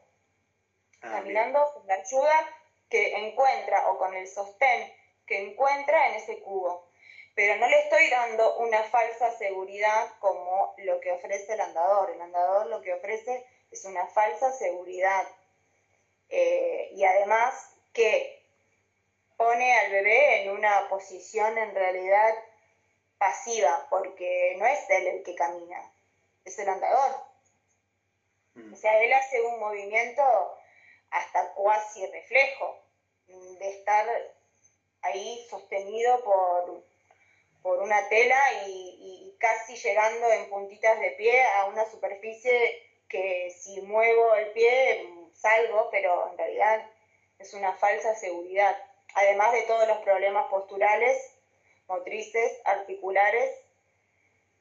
[1.01, 2.55] Ah, caminando con la ayuda
[2.91, 4.93] que encuentra o con el sostén
[5.27, 6.88] que encuentra en ese cubo.
[7.39, 12.11] Pero no le estoy dando una falsa seguridad como lo que ofrece el andador.
[12.11, 15.25] El andador lo que ofrece es una falsa seguridad.
[16.31, 17.55] Eh, y además
[17.93, 18.45] que
[19.37, 22.35] pone al bebé en una posición en realidad
[23.19, 25.93] pasiva, porque no es él el que camina,
[26.45, 27.21] es el andador.
[28.55, 28.73] Mm.
[28.73, 30.25] O sea, él hace un movimiento
[31.11, 32.83] hasta cuasi reflejo,
[33.29, 34.09] de estar
[35.03, 36.83] ahí sostenido por,
[37.63, 43.81] por una tela y, casi llegando en puntitas de pie a una superficie que si
[43.83, 46.91] muevo el pie salgo, pero en realidad
[47.39, 48.77] es una falsa seguridad.
[49.15, 51.17] Además de todos los problemas posturales,
[51.87, 53.51] motrices, articulares,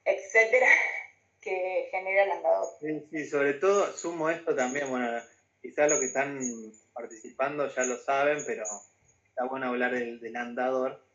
[0.06, 0.68] etcétera,
[1.42, 2.68] que genera el andador.
[2.80, 5.22] Sí, sí, sobre todo sumo esto también, bueno,
[5.62, 6.40] quizás los que están
[6.94, 8.64] participando ya lo saben, pero
[9.28, 11.07] está bueno hablar del, andador.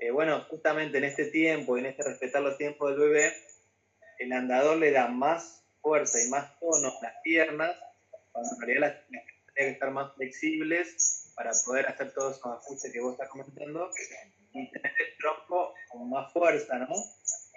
[0.00, 3.32] Eh, bueno, justamente en este tiempo, en este respetar los tiempos del bebé,
[4.18, 7.76] el andador le da más fuerza y más tono a las piernas,
[8.32, 12.46] cuando en realidad las piernas tienen que estar más flexibles para poder hacer todos esos
[12.46, 13.90] ajustes que vos estás comentando.
[14.52, 16.88] Y tener el tronco con más fuerza, ¿no?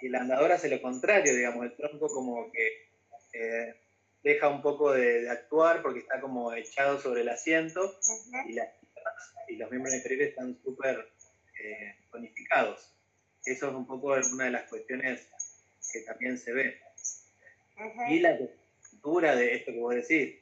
[0.00, 2.90] Y el andador hace lo contrario, digamos, el tronco como que
[3.32, 3.74] eh,
[4.22, 7.98] deja un poco de, actuar porque está como echado sobre el asiento.
[8.48, 8.58] Y,
[9.52, 11.13] y, los miembros inferiores están súper
[11.64, 12.92] eh, tonificados.
[13.44, 15.28] Eso es un poco una de las cuestiones
[15.92, 16.80] que también se ve.
[18.08, 20.36] Y la estructura de esto que vos decís,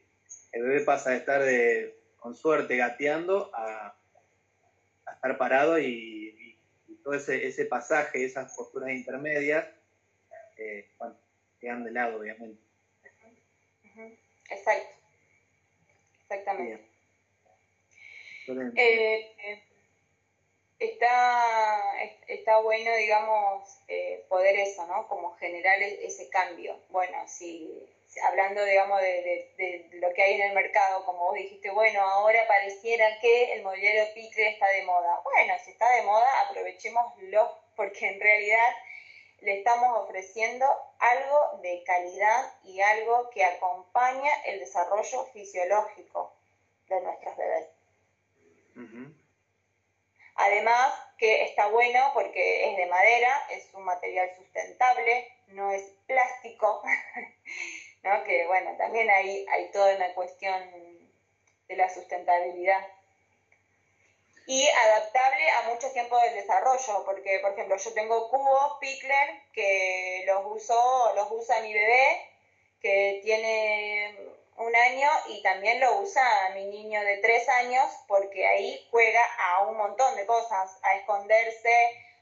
[0.53, 3.97] el bebé pasa de estar de, con suerte gateando a,
[5.15, 6.59] estar parado y,
[7.03, 9.67] todo ese, ese, pasaje, esas posturas intermedias,
[10.57, 10.89] eh,
[11.61, 12.63] quedan de lado, obviamente.
[14.49, 14.97] Exacto.
[16.23, 16.93] Exactamente.
[18.47, 19.63] Eh, eh,
[20.85, 25.09] está, está bueno, digamos, eh, poder eso, ¿no?
[25.09, 26.79] Como generar e-, ese cambio.
[26.91, 27.89] Bueno, si
[28.25, 33.19] hablando, digamos, de, lo que hay en el mercado, como vos dijiste, bueno, ahora pareciera
[33.21, 35.21] que el mobiliario Pitre está de moda.
[35.25, 38.75] Bueno, si está de moda, aprovechémoslo, porque en realidad
[39.41, 40.67] le estamos ofreciendo
[40.99, 46.33] algo de calidad y algo que acompaña el desarrollo fisiológico
[46.89, 47.67] de nuestros bebés.
[50.37, 56.83] Además, que está bueno porque es de madera, es un material sustentable, no es plástico,
[58.03, 58.25] ¿no?
[58.25, 60.61] que bueno, también hay, toda una cuestión
[61.69, 62.87] de la sustentabilidad
[64.47, 70.25] y adaptable a muchos tiempos del desarrollo, porque por ejemplo yo tengo cubos Pickler que
[70.27, 72.29] los uso, los usa mi bebé
[72.81, 74.17] que tiene
[74.63, 76.23] un año y también lo usa
[76.55, 81.75] mi niño de tres años porque ahí juega a un montón de cosas, a esconderse,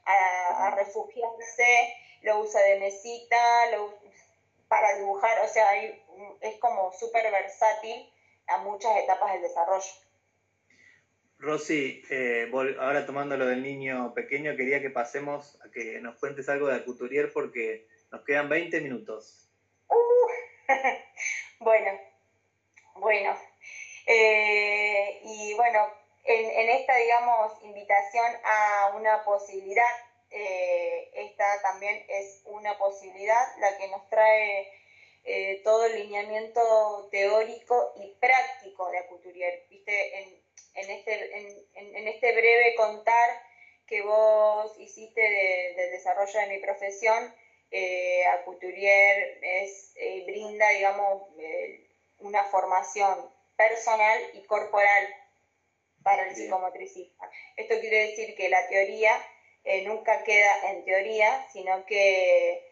[0.04, 3.98] a, refugiarse, lo usa de mesita, lo,
[4.68, 5.68] para dibujar, o sea,
[6.40, 8.10] es como súper versátil
[8.48, 9.92] a muchas etapas del desarrollo.
[11.38, 16.48] Rosy, eh, ahora tomando lo del niño pequeño, quería que pasemos a que nos cuentes
[16.50, 19.48] algo de Couturier porque nos quedan 20 minutos.
[19.88, 20.68] Uh,
[21.60, 21.98] bueno,
[23.00, 23.34] Bueno,
[24.06, 25.90] eh, y bueno,
[26.24, 29.90] en, esta, digamos, invitación a una posibilidad,
[30.30, 34.70] eh, esta también es una posibilidad la que nos trae
[35.24, 39.64] eh, todo el lineamiento teórico y práctico de Acuturier.
[39.70, 40.18] ¿Viste?
[40.74, 43.42] En, este, en, este breve contar
[43.86, 47.34] que vos hiciste del desarrollo de mi profesión,
[47.70, 49.40] eh, Acuturier
[50.26, 51.22] brinda, digamos,
[52.20, 55.08] una formación personal y corporal
[56.02, 57.30] para el psicomotricista.
[57.56, 59.12] Esto quiere decir que la teoría
[59.84, 62.66] nunca queda en teoría, sino que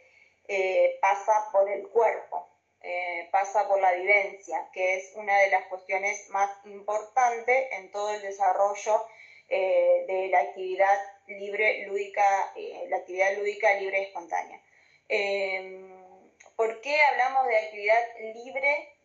[0.51, 2.49] eh, pasa por el cuerpo,
[2.81, 8.15] eh, pasa por la vivencia, que es una de las cuestiones más importantes en todo
[8.15, 9.07] el desarrollo
[9.51, 12.55] eh, de la actividad libre, lúdica,
[12.89, 14.63] la actividad lúdica libre y espontánea.
[15.09, 16.25] Em,
[16.57, 18.03] ¿Por qué hablamos de actividad
[18.35, 18.98] libre,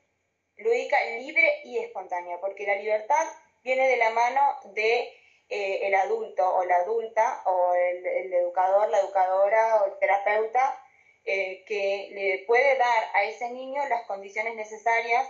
[0.57, 2.39] lúdica, libre y espontánea?
[2.39, 3.25] Porque la libertad
[3.63, 4.41] viene de la mano
[4.73, 5.13] de
[5.49, 10.79] el adulto o la adulta o el, educador, la educadora o el terapeuta
[11.25, 15.27] eh, que le puede dar a ese niño las condiciones necesarias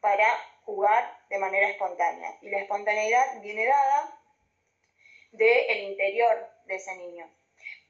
[0.00, 0.26] para
[0.64, 2.36] jugar de manera espontánea.
[2.42, 4.18] Y la espontaneidad viene dada
[5.32, 7.30] del interior de ese niño.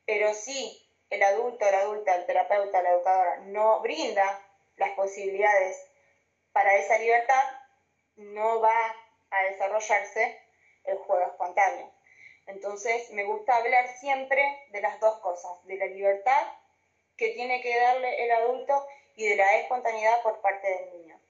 [0.05, 4.43] Pero si el adulto, la adulta, el terapeuta, la educadora no brinda
[4.77, 5.83] las posibilidades
[6.57, 7.45] para esa libertad,
[8.17, 8.97] no va
[9.29, 10.41] a desarrollarse
[10.85, 11.93] el juego espontáneo.
[12.47, 16.47] Entonces, me gusta hablar siempre de las dos cosas, de la libertad
[17.19, 18.87] que tiene que darle el adulto
[19.17, 21.21] y de la espontaneidad por parte del niño.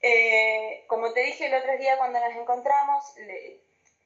[0.00, 3.04] Eh, como te dije el otro día cuando nos encontramos,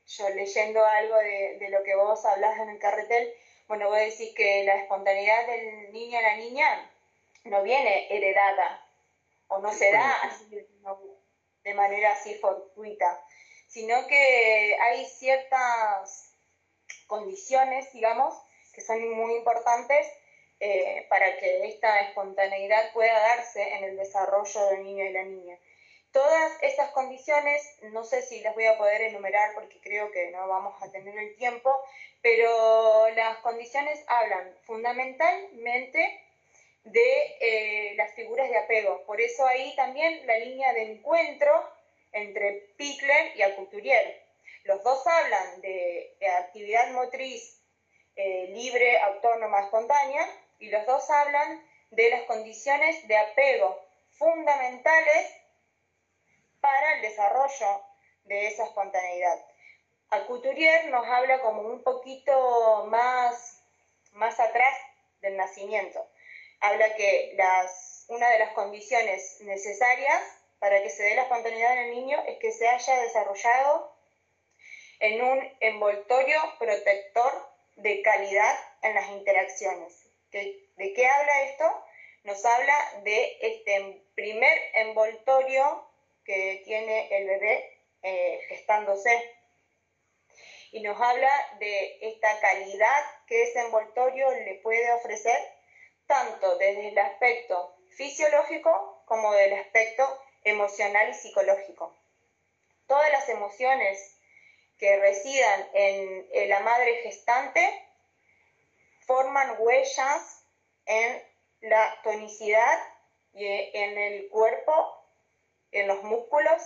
[0.08, 3.32] yo leyendo algo de, lo que vos hablás en el carretel,
[3.68, 6.90] bueno, vos decís que la espontaneidad del niño a la niña
[7.44, 8.88] no viene heredada
[9.52, 10.16] o no se da
[11.64, 13.24] de manera así fortuita,
[13.68, 16.34] sino que hay ciertas
[17.06, 18.34] condiciones, digamos,
[18.72, 20.06] que son muy importantes
[20.60, 25.58] eh, para que esta espontaneidad pueda darse en el desarrollo del niño y la niña.
[26.12, 30.46] Todas esas condiciones, no sé si las voy a poder enumerar porque creo que no
[30.46, 31.74] vamos a tener el tiempo,
[32.20, 36.21] pero las condiciones hablan fundamentalmente
[36.84, 39.04] de eh, las figuras de apego.
[39.04, 41.70] Por eso ahí también la línea de encuentro
[42.12, 44.22] entre Pickler y Alcouturier.
[44.64, 47.60] Los dos hablan de, actividad motriz
[48.16, 50.28] eh, libre, autónoma, espontánea,
[50.58, 55.34] y los dos hablan de las condiciones de apego fundamentales
[56.60, 57.82] para el desarrollo
[58.24, 59.44] de esa espontaneidad.
[60.10, 63.62] Alcouturier nos habla como un poquito más,
[64.12, 64.78] más atrás
[65.20, 66.06] del nacimiento.
[66.62, 67.36] Habla que
[68.06, 70.22] una de las condiciones necesarias
[70.60, 73.92] para que se dé la espontaneidad en el niño es que se haya desarrollado
[75.00, 80.08] en un envoltorio protector de calidad en las interacciones.
[80.30, 81.84] ¿De qué habla esto?
[82.22, 85.84] Nos habla de este primer envoltorio
[86.24, 89.10] que tiene el bebé eh, gestándose.
[90.70, 95.36] Y nos habla de esta calidad que ese envoltorio le puede ofrecer,
[96.12, 100.06] tanto desde el aspecto fisiológico como del aspecto
[100.44, 101.96] emocional y psicológico.
[102.86, 104.20] Todas las emociones
[104.76, 107.62] que residan en la madre gestante
[109.06, 110.44] forman huellas
[110.84, 111.22] en
[111.62, 112.78] la tonicidad
[113.32, 115.06] y en el cuerpo,
[115.70, 116.62] en los músculos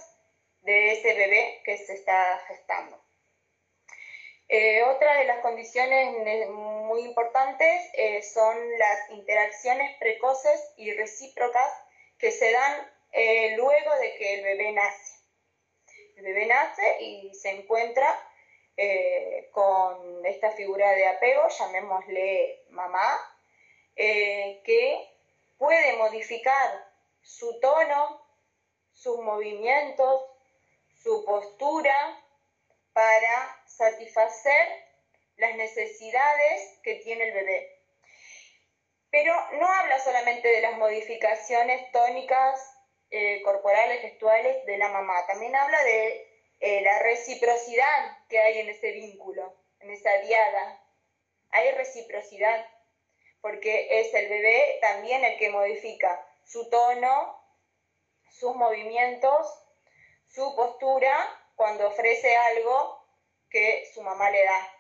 [0.63, 3.01] de ese bebé que se está gestando.
[4.49, 11.69] Eh, otra de las condiciones muy importantes eh, son las interacciones precoces y recíprocas
[12.17, 15.17] que se dan eh, luego de que el bebé nace.
[16.17, 18.07] El bebé nace y se encuentra
[19.53, 23.19] con esta figura de apego, llamémosle mamá,
[23.95, 25.11] que
[25.57, 26.93] puede modificar
[27.23, 28.23] su tono,
[28.93, 30.27] sus movimientos,
[30.95, 32.26] su postura
[32.97, 34.69] para satisfacer
[35.37, 37.79] las necesidades que tiene el bebé.
[39.11, 42.59] Pero no habla solamente de las modificaciones tónicas,
[43.11, 46.27] eh, corporales, gestuales de la mamá, también habla de
[46.61, 50.83] eh, la reciprocidad que hay en ese vínculo, en esa diada.
[51.51, 52.67] Hay reciprocidad,
[53.43, 57.45] porque es el bebé también el que modifica su tono,
[58.31, 59.65] sus movimientos,
[60.25, 63.05] su postura cuando ofrece algo
[63.51, 64.73] que su mamá le da.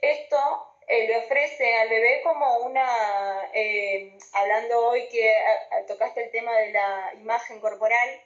[0.00, 5.34] Esto eh, le ofrece al bebé como una, eh, hablando hoy que
[5.88, 8.22] tocaste el tema de la imagen corporal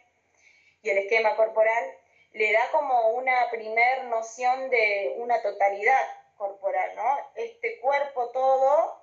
[0.82, 1.98] y el esquema corporal,
[2.32, 6.06] le da como una primer noción de una totalidad
[6.36, 7.30] corporal, ¿no?
[7.34, 9.02] Este cuerpo todo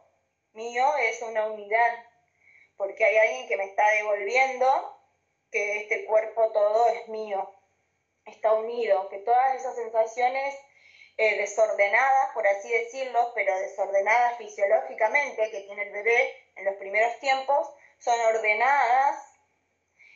[0.54, 2.06] mío es una unidad,
[2.78, 5.00] porque hay alguien que me está devolviendo
[5.52, 7.55] que este cuerpo todo es mío,
[8.26, 10.56] está unido, que todas esas sensaciones
[11.18, 17.18] eh, desordenadas, por así decirlo, pero desordenadas fisiológicamente que tiene el bebé en los primeros
[17.20, 17.70] tiempos,
[18.00, 19.36] son ordenadas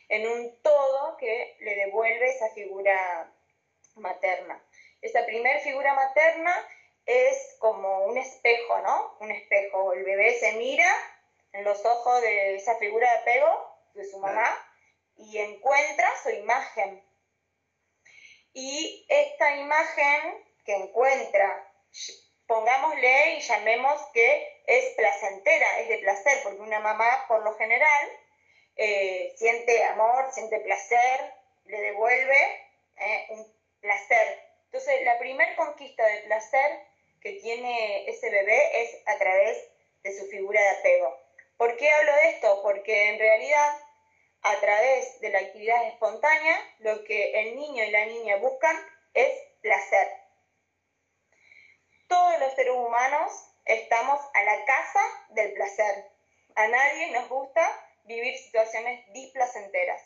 [0.08, 3.32] en un todo que le devuelve esa figura
[3.94, 4.62] materna.
[5.00, 6.54] Esa primer figura materna
[7.06, 9.16] es como un espejo, ¿no?
[9.20, 9.92] Un espejo.
[9.92, 10.88] El bebé se mira
[11.52, 14.48] en los ojos de esa figura de apego de su mamá
[15.16, 17.02] y encuentra su imagen.
[18.52, 21.72] Y esta imagen que encuentra,
[22.46, 28.10] pongámosle y llamemos que es placentera, es de placer, porque una mamá por lo general
[28.76, 31.34] eh, siente amor, siente placer,
[31.66, 33.46] le devuelve eh, un
[33.80, 34.42] placer.
[34.64, 36.86] Entonces, la primera conquista de placer
[37.20, 39.68] que tiene ese bebé es a través
[40.02, 41.18] de su figura de apego.
[41.56, 42.62] ¿Por qué hablo de esto?
[42.62, 43.76] Porque en realidad,
[44.42, 48.76] a través de la actividad espontánea, lo que el niño y la niña buscan
[49.14, 50.08] es placer.
[52.08, 53.32] Todos los seres humanos
[53.64, 56.10] estamos a la casa del placer.
[56.54, 60.02] A nadie nos gusta vivir situaciones displacenteras.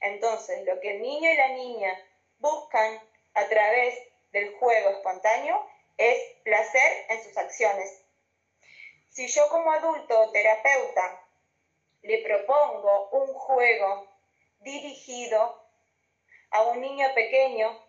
[0.00, 3.00] Entonces, lo que el niño y la niña buscan
[3.34, 3.98] a través
[4.32, 5.64] del juego espontáneo
[5.96, 8.02] es placer en sus acciones.
[9.10, 11.23] Si yo como adulto terapeuta
[12.04, 14.08] le propongo un juego
[14.60, 15.62] dirigido
[16.50, 17.82] a un niño pequeño,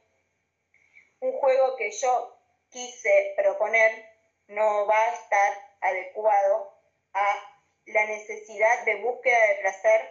[1.20, 2.38] un juego que yo
[2.70, 4.06] quise proponer
[4.48, 6.74] no va a estar adecuado
[7.14, 10.10] a la necesidad de búsqueda de placer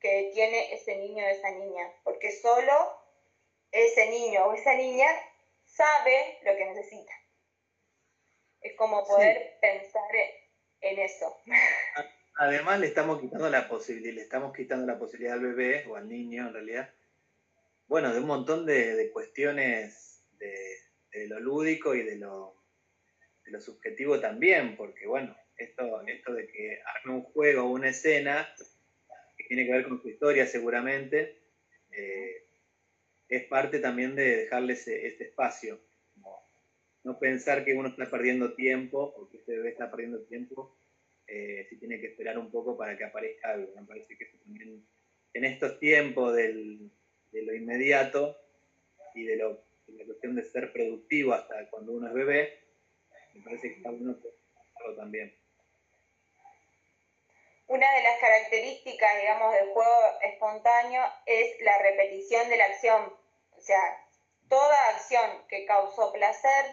[0.00, 3.02] que tiene ese niño o esa niña, porque solo
[3.70, 5.08] ese niño o esa niña
[5.66, 7.12] sabe lo que necesita.
[8.62, 10.14] Es como poder pensar
[10.80, 11.36] en eso.
[12.40, 16.08] Además le estamos quitando la posibilidad, le estamos quitando la posibilidad al bebé o al
[16.08, 16.88] niño en realidad,
[17.88, 22.54] bueno, de un montón de, cuestiones de, lo lúdico y de lo,
[23.44, 27.88] de lo subjetivo también, porque bueno, esto, esto de que arme un juego o una
[27.88, 28.48] escena
[29.36, 31.40] que tiene que ver con su historia seguramente,
[31.90, 32.46] eh,
[33.28, 35.80] es parte también de darle ese, espacio.
[37.02, 40.78] no pensar que uno está perdiendo tiempo o que este bebé está perdiendo tiempo
[41.28, 43.72] eh, si tiene que esperar un poco para que aparezca algo.
[43.76, 44.84] Me parece que eso también,
[45.34, 46.90] en estos tiempos del,
[47.32, 48.40] de lo inmediato
[49.14, 52.60] y de, la cuestión de ser productivo hasta cuando uno es bebé,
[53.34, 54.16] me parece que está bueno
[54.96, 55.36] también.
[57.66, 63.12] Una de las características, digamos, del juego espontáneo es la repetición de la acción.
[63.52, 63.78] O sea,
[64.48, 66.64] toda acción que causó placer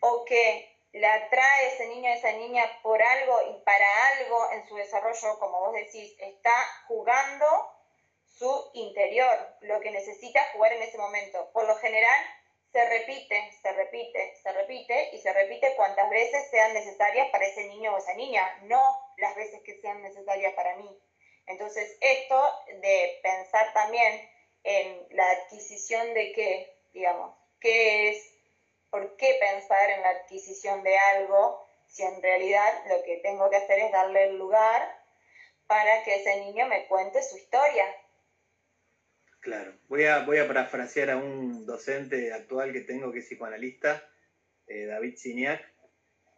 [0.00, 4.76] o que la atrae ese niño esa niña por algo y para algo en su
[4.76, 6.54] desarrollo, como vos decís, está
[6.88, 7.46] jugando
[8.38, 11.50] su interior, lo que necesita jugar en ese momento.
[11.52, 12.18] Por lo general,
[12.72, 17.64] se repite, se repite, se repite y se repite cuantas veces sean necesarias para ese
[17.64, 18.82] niño o esa niña, no
[19.18, 20.98] las veces que sean necesarias para mí.
[21.46, 22.42] Entonces, esto
[22.80, 24.30] de pensar también
[24.64, 28.35] en la adquisición de qué, digamos, qué es,
[28.96, 33.56] por qué pensar en la adquisición de algo, si en realidad lo que tengo que
[33.56, 34.80] hacer es darle el lugar
[35.66, 37.84] para que ese niño me cuente su historia,
[39.40, 44.02] Claro, voy a, voy a parafrasear a un docente actual que tengo que es psicoanalista,
[44.66, 45.62] eh, David Signac,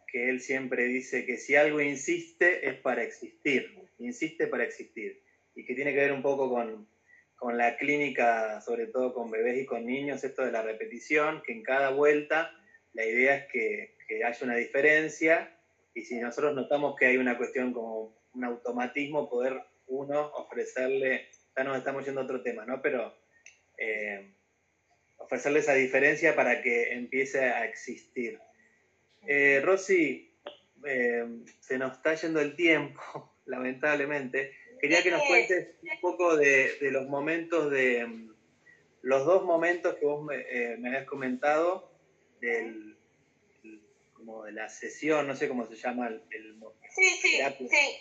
[0.05, 5.23] que él siempre dice que si algo insiste es para existir, insiste para existir,
[5.55, 6.87] y que tiene que ver un poco con,
[7.39, 11.53] con la clínica, sobre todo con bebés y con niños, esto de la repetición, que
[11.53, 12.51] en cada vuelta
[12.93, 15.55] la idea es que, que haya una diferencia,
[15.93, 21.29] y si nosotros notamos que hay una cuestión como un automatismo, poder uno ofrecerle
[21.59, 22.81] ya nos estamos yendo a otro tema, ¿no?
[22.81, 23.13] Pero
[23.77, 24.31] eh,
[25.17, 28.39] ofrecerle esa diferencia para que empiece a existir.
[29.27, 30.33] Eh, Rosy,
[30.85, 31.25] eh,
[31.59, 34.53] se nos está yendo el tiempo, lamentablemente.
[34.79, 38.07] Quería que nos cuentes un poco de, los momentos de
[39.01, 40.35] los dos momentos que vos me,
[40.87, 41.91] habías comentado
[42.39, 42.97] del
[44.13, 46.21] como de la sesión, no sé cómo se llama el,
[46.93, 47.99] sí, sí, sí.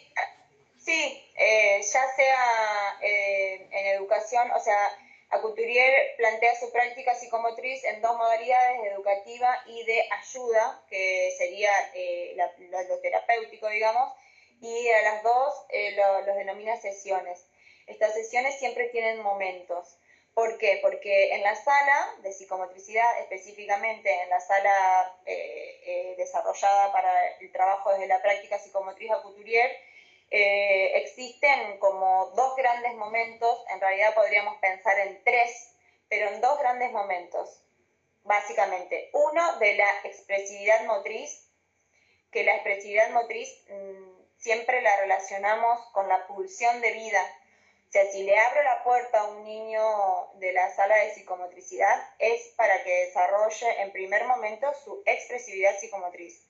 [0.78, 4.88] Sí, eh, ya sea eh, en educación, o sea,
[5.30, 12.36] Acuturier plantea su práctica psicomotriz en dos modalidades, educativa y de ayuda, que sería eh,
[12.70, 14.12] lo terapéutico, digamos,
[14.60, 15.96] y a las dos eh,
[16.26, 17.46] los denomina sesiones.
[17.86, 19.98] Estas sesiones siempre tienen momentos.
[20.34, 20.78] ¿Por qué?
[20.82, 27.50] Porque en la sala de psicomotricidad, específicamente en la sala eh, eh, desarrollada para el
[27.50, 29.68] trabajo desde la práctica psicomotriz a Couturier,
[30.30, 35.74] eh, existen como dos grandes momentos, en realidad podríamos pensar en tres,
[36.08, 37.60] pero en dos grandes momentos,
[38.24, 39.10] básicamente.
[39.14, 41.50] Uno de la expresividad motriz,
[42.30, 44.07] que la expresividad motriz mm,
[44.38, 47.22] siempre la relacionamos con la pulsión de vida,
[47.88, 49.82] o sea, si le abro la puerta a un niño
[50.34, 56.44] de la sala de psicomotricidad, es para que desarrolle en primer momento su expresividad psicomotriz.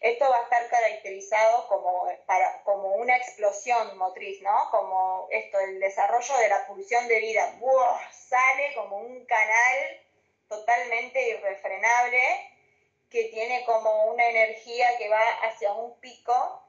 [0.00, 4.70] Esto va a estar caracterizado como, para, como una explosión motriz, ¿no?
[4.70, 7.54] Como esto, el desarrollo de la pulsión de vida.
[8.10, 10.00] Sale como un canal
[10.48, 12.22] totalmente irrefrenable
[13.10, 16.62] que tiene como una energía que va hacia un pico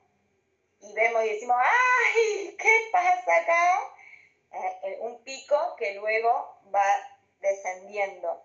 [0.81, 2.55] y vemos y decimos, ¡ay!
[2.57, 3.79] ¿Qué pasa acá?
[4.83, 6.85] Eh, un pico que luego va
[7.39, 8.43] descendiendo.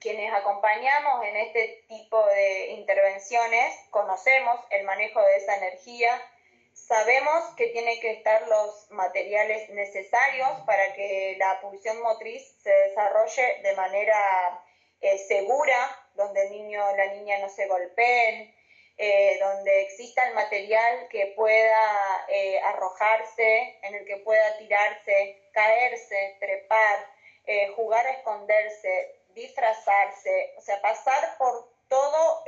[0.00, 6.22] Quienes acompañamos en este tipo de intervenciones conocemos el manejo de esa energía,
[6.74, 13.60] sabemos que tienen que estar los materiales necesarios para que la pulsión motriz se desarrolle
[13.62, 14.64] de manera
[15.00, 18.54] eh, segura, donde el niño o la niña no se golpeen,
[18.98, 26.36] eh, donde exista el material que pueda eh, arrojarse, en el que pueda tirarse, caerse,
[26.40, 27.06] trepar,
[27.44, 32.44] eh, jugar a esconderse, disfrazarse, o sea, pasar por todo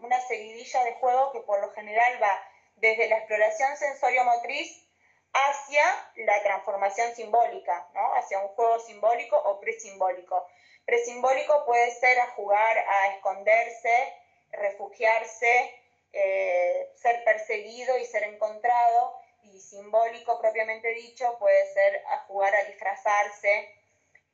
[0.00, 2.42] una seguidilla de juego que por lo general va
[2.76, 4.88] desde la exploración sensorio-motriz
[5.32, 5.84] hacia
[6.16, 8.14] la transformación simbólica, ¿no?
[8.14, 10.46] hacia un juego simbólico o presimbólico.
[10.84, 14.14] Presimbólico puede ser a jugar a esconderse,
[14.52, 15.74] refugiarse,
[16.12, 22.64] eh, ser perseguido y ser encontrado, y simbólico propiamente dicho puede ser a jugar a
[22.64, 23.74] disfrazarse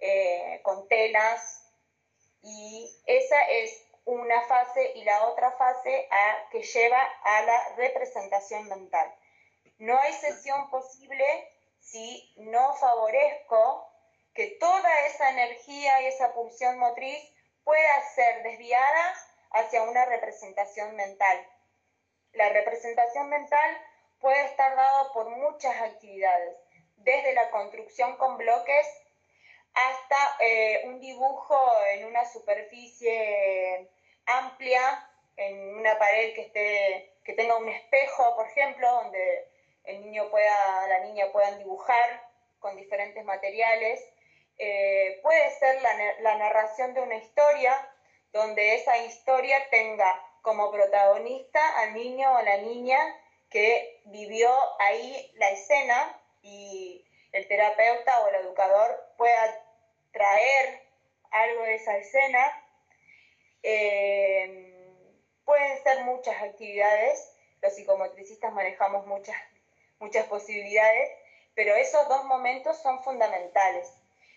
[0.01, 1.62] eh, con telas,
[2.43, 8.69] y esa es una fase y la otra fase a, que lleva a la representación
[8.69, 9.12] mental.
[9.79, 11.25] No hay sesión posible
[11.81, 13.91] si no favorezco
[14.33, 17.19] que toda esa energía y esa pulsión motriz
[17.64, 19.14] pueda ser desviada
[19.57, 21.47] hacia una representación mental.
[22.33, 23.79] La representación mental
[24.21, 26.57] puede estar dada por muchas actividades,
[26.97, 28.87] desde la construcción con bloques
[29.73, 31.59] hasta eh, un dibujo
[31.91, 33.91] en una superficie
[34.27, 39.49] amplia, en una pared que, esté, que tenga un espejo, por ejemplo, donde
[39.85, 42.23] el niño pueda, la niña puedan dibujar
[42.59, 44.03] con diferentes materiales.
[44.59, 45.83] Eh, puede ser
[46.21, 47.96] la narración de una historia,
[48.37, 52.99] donde esa historia tenga como protagonista al niño o la niña
[53.51, 59.61] que vivió ahí la escena y el terapeuta o el educador pueda
[60.12, 60.82] traer
[61.30, 62.64] algo de esa escena.
[63.62, 65.03] Eh,
[65.45, 67.32] pueden ser muchas actividades,
[67.62, 69.37] los psicomotricistas manejamos muchas,
[69.99, 71.11] muchas posibilidades,
[71.55, 73.93] pero esos dos momentos son fundamentales.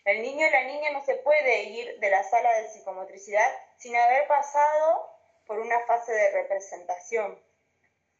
[0.06, 3.96] El niño o la niña no se puede ir de la sala de psicomotricidad sin
[3.96, 5.10] haber pasado
[5.46, 7.40] por una fase de representación.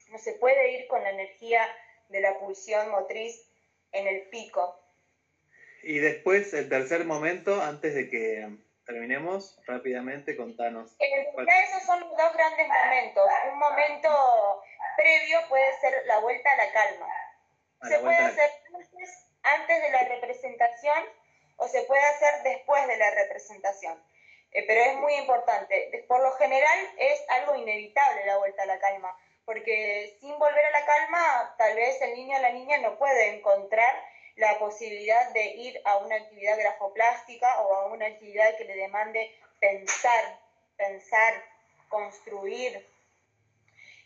[0.10, 1.68] No se puede ir con la energía
[2.10, 3.48] de la pulsión motriz
[3.92, 4.80] en el pico.
[5.84, 8.50] Y después, el tercer momento, antes de que
[8.86, 10.96] terminemos, rápidamente contanos.
[11.00, 13.24] En esos son los dos grandes momentos.
[13.52, 14.10] Un momento
[14.98, 17.08] previo puede ser la vuelta a la calma.
[17.88, 18.50] se puede hacer
[19.44, 21.04] antes de la representación
[21.60, 24.02] o se puede hacer después de la representación.
[24.52, 26.06] Eh, pero es muy importante.
[26.08, 30.72] Por lo general es algo inevitable la vuelta a la calma, porque sin volver a
[30.72, 33.94] la calma, tal vez el niño o la niña no puede encontrar
[34.36, 39.36] la posibilidad de ir a una actividad grafoplástica o a una actividad que le demande
[39.60, 40.40] pensar,
[40.78, 41.44] pensar,
[41.90, 42.88] construir.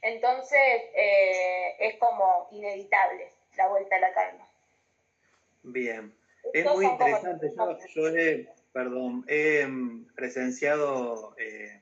[0.01, 4.47] Entonces eh, es como inevitable la vuelta a la calma.
[5.61, 6.22] Bien.
[6.51, 7.51] Es muy interesante.
[7.95, 11.81] Yo, he, perdón, he mm, presenciado eh,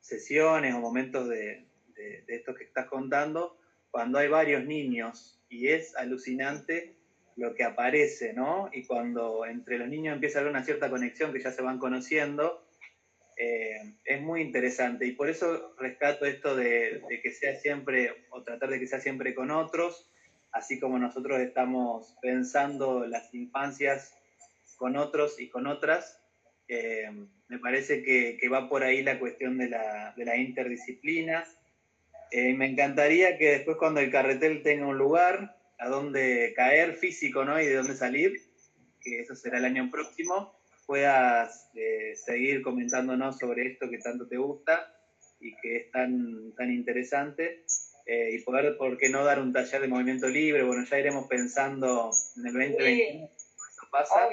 [0.00, 3.56] sesiones o momentos de, de, estos que estás contando
[3.90, 6.94] cuando hay varios niños y es alucinante
[7.36, 8.68] lo que aparece, ¿no?
[8.72, 11.78] Y cuando entre los niños empieza a haber una cierta conexión que ya se van
[11.78, 12.64] conociendo,
[13.36, 15.06] eh, es muy interesante.
[15.06, 19.00] Y por eso rescato esto de, de, que sea siempre, o tratar de que sea
[19.00, 20.10] siempre con otros,
[20.52, 24.14] así como nosotros estamos pensando las infancias
[24.76, 26.20] con otros y con otras.
[26.68, 27.10] Eh,
[27.48, 31.56] me parece que, va por ahí la cuestión de la, de interdisciplinas.
[32.30, 37.44] Eh, me encantaría que después cuando el carretel tenga un lugar a donde caer físico
[37.44, 37.60] ¿no?
[37.60, 38.34] y de dónde salir,
[39.00, 44.36] que eso será el año próximo, puedas eh, seguir comentándonos sobre esto que tanto te
[44.36, 44.94] gusta
[45.40, 47.64] y que es tan, tan interesante.
[48.08, 50.62] Y poder, ¿por qué no dar un taller de movimiento libre?
[50.62, 53.30] Bueno, ya iremos pensando en el 2021
[53.90, 54.28] pasa,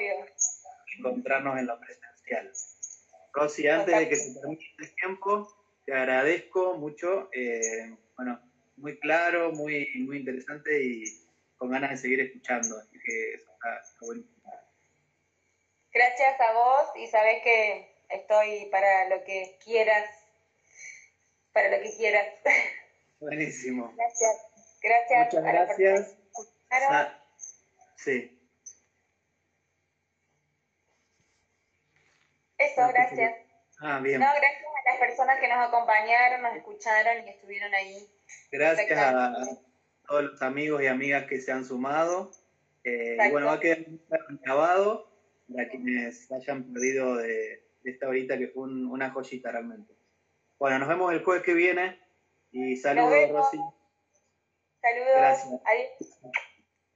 [0.97, 2.51] encontrarnos en lo presencial.
[3.33, 5.47] Rosy, antes de que se termine el tiempo,
[5.85, 8.39] te agradezco mucho, eh, bueno,
[8.77, 11.03] muy claro, muy, muy interesante y
[11.57, 13.81] con ganas de seguir escuchando, así que eso está,
[15.93, 20.09] Gracias a vos y sabes que estoy para lo que quieras,
[21.53, 22.27] para lo que quieras.
[23.19, 23.93] Buenísimo.
[23.95, 24.45] Gracias.
[24.81, 25.25] Gracias.
[25.25, 26.17] Muchas gracias.
[27.95, 28.31] sí.
[32.57, 33.35] Eso, gracias.
[33.79, 34.19] Ah, bien.
[34.19, 38.07] No, gracias a las personas que nos acompañaron, nos escucharon y estuvieron ahí.
[38.51, 39.33] Gracias a
[40.07, 42.31] todos los amigos y amigas que se han sumado.
[42.83, 43.85] Eh, y bueno, va a quedar
[44.43, 45.11] grabado
[45.51, 49.93] para quienes hayan perdido de, esta horita que fue una joyita realmente.
[50.57, 51.99] Bueno, nos vemos el jueves que viene
[52.55, 53.57] y saludos, Rosy.
[54.81, 55.61] Saludos.
[55.65, 56.35] Adiós.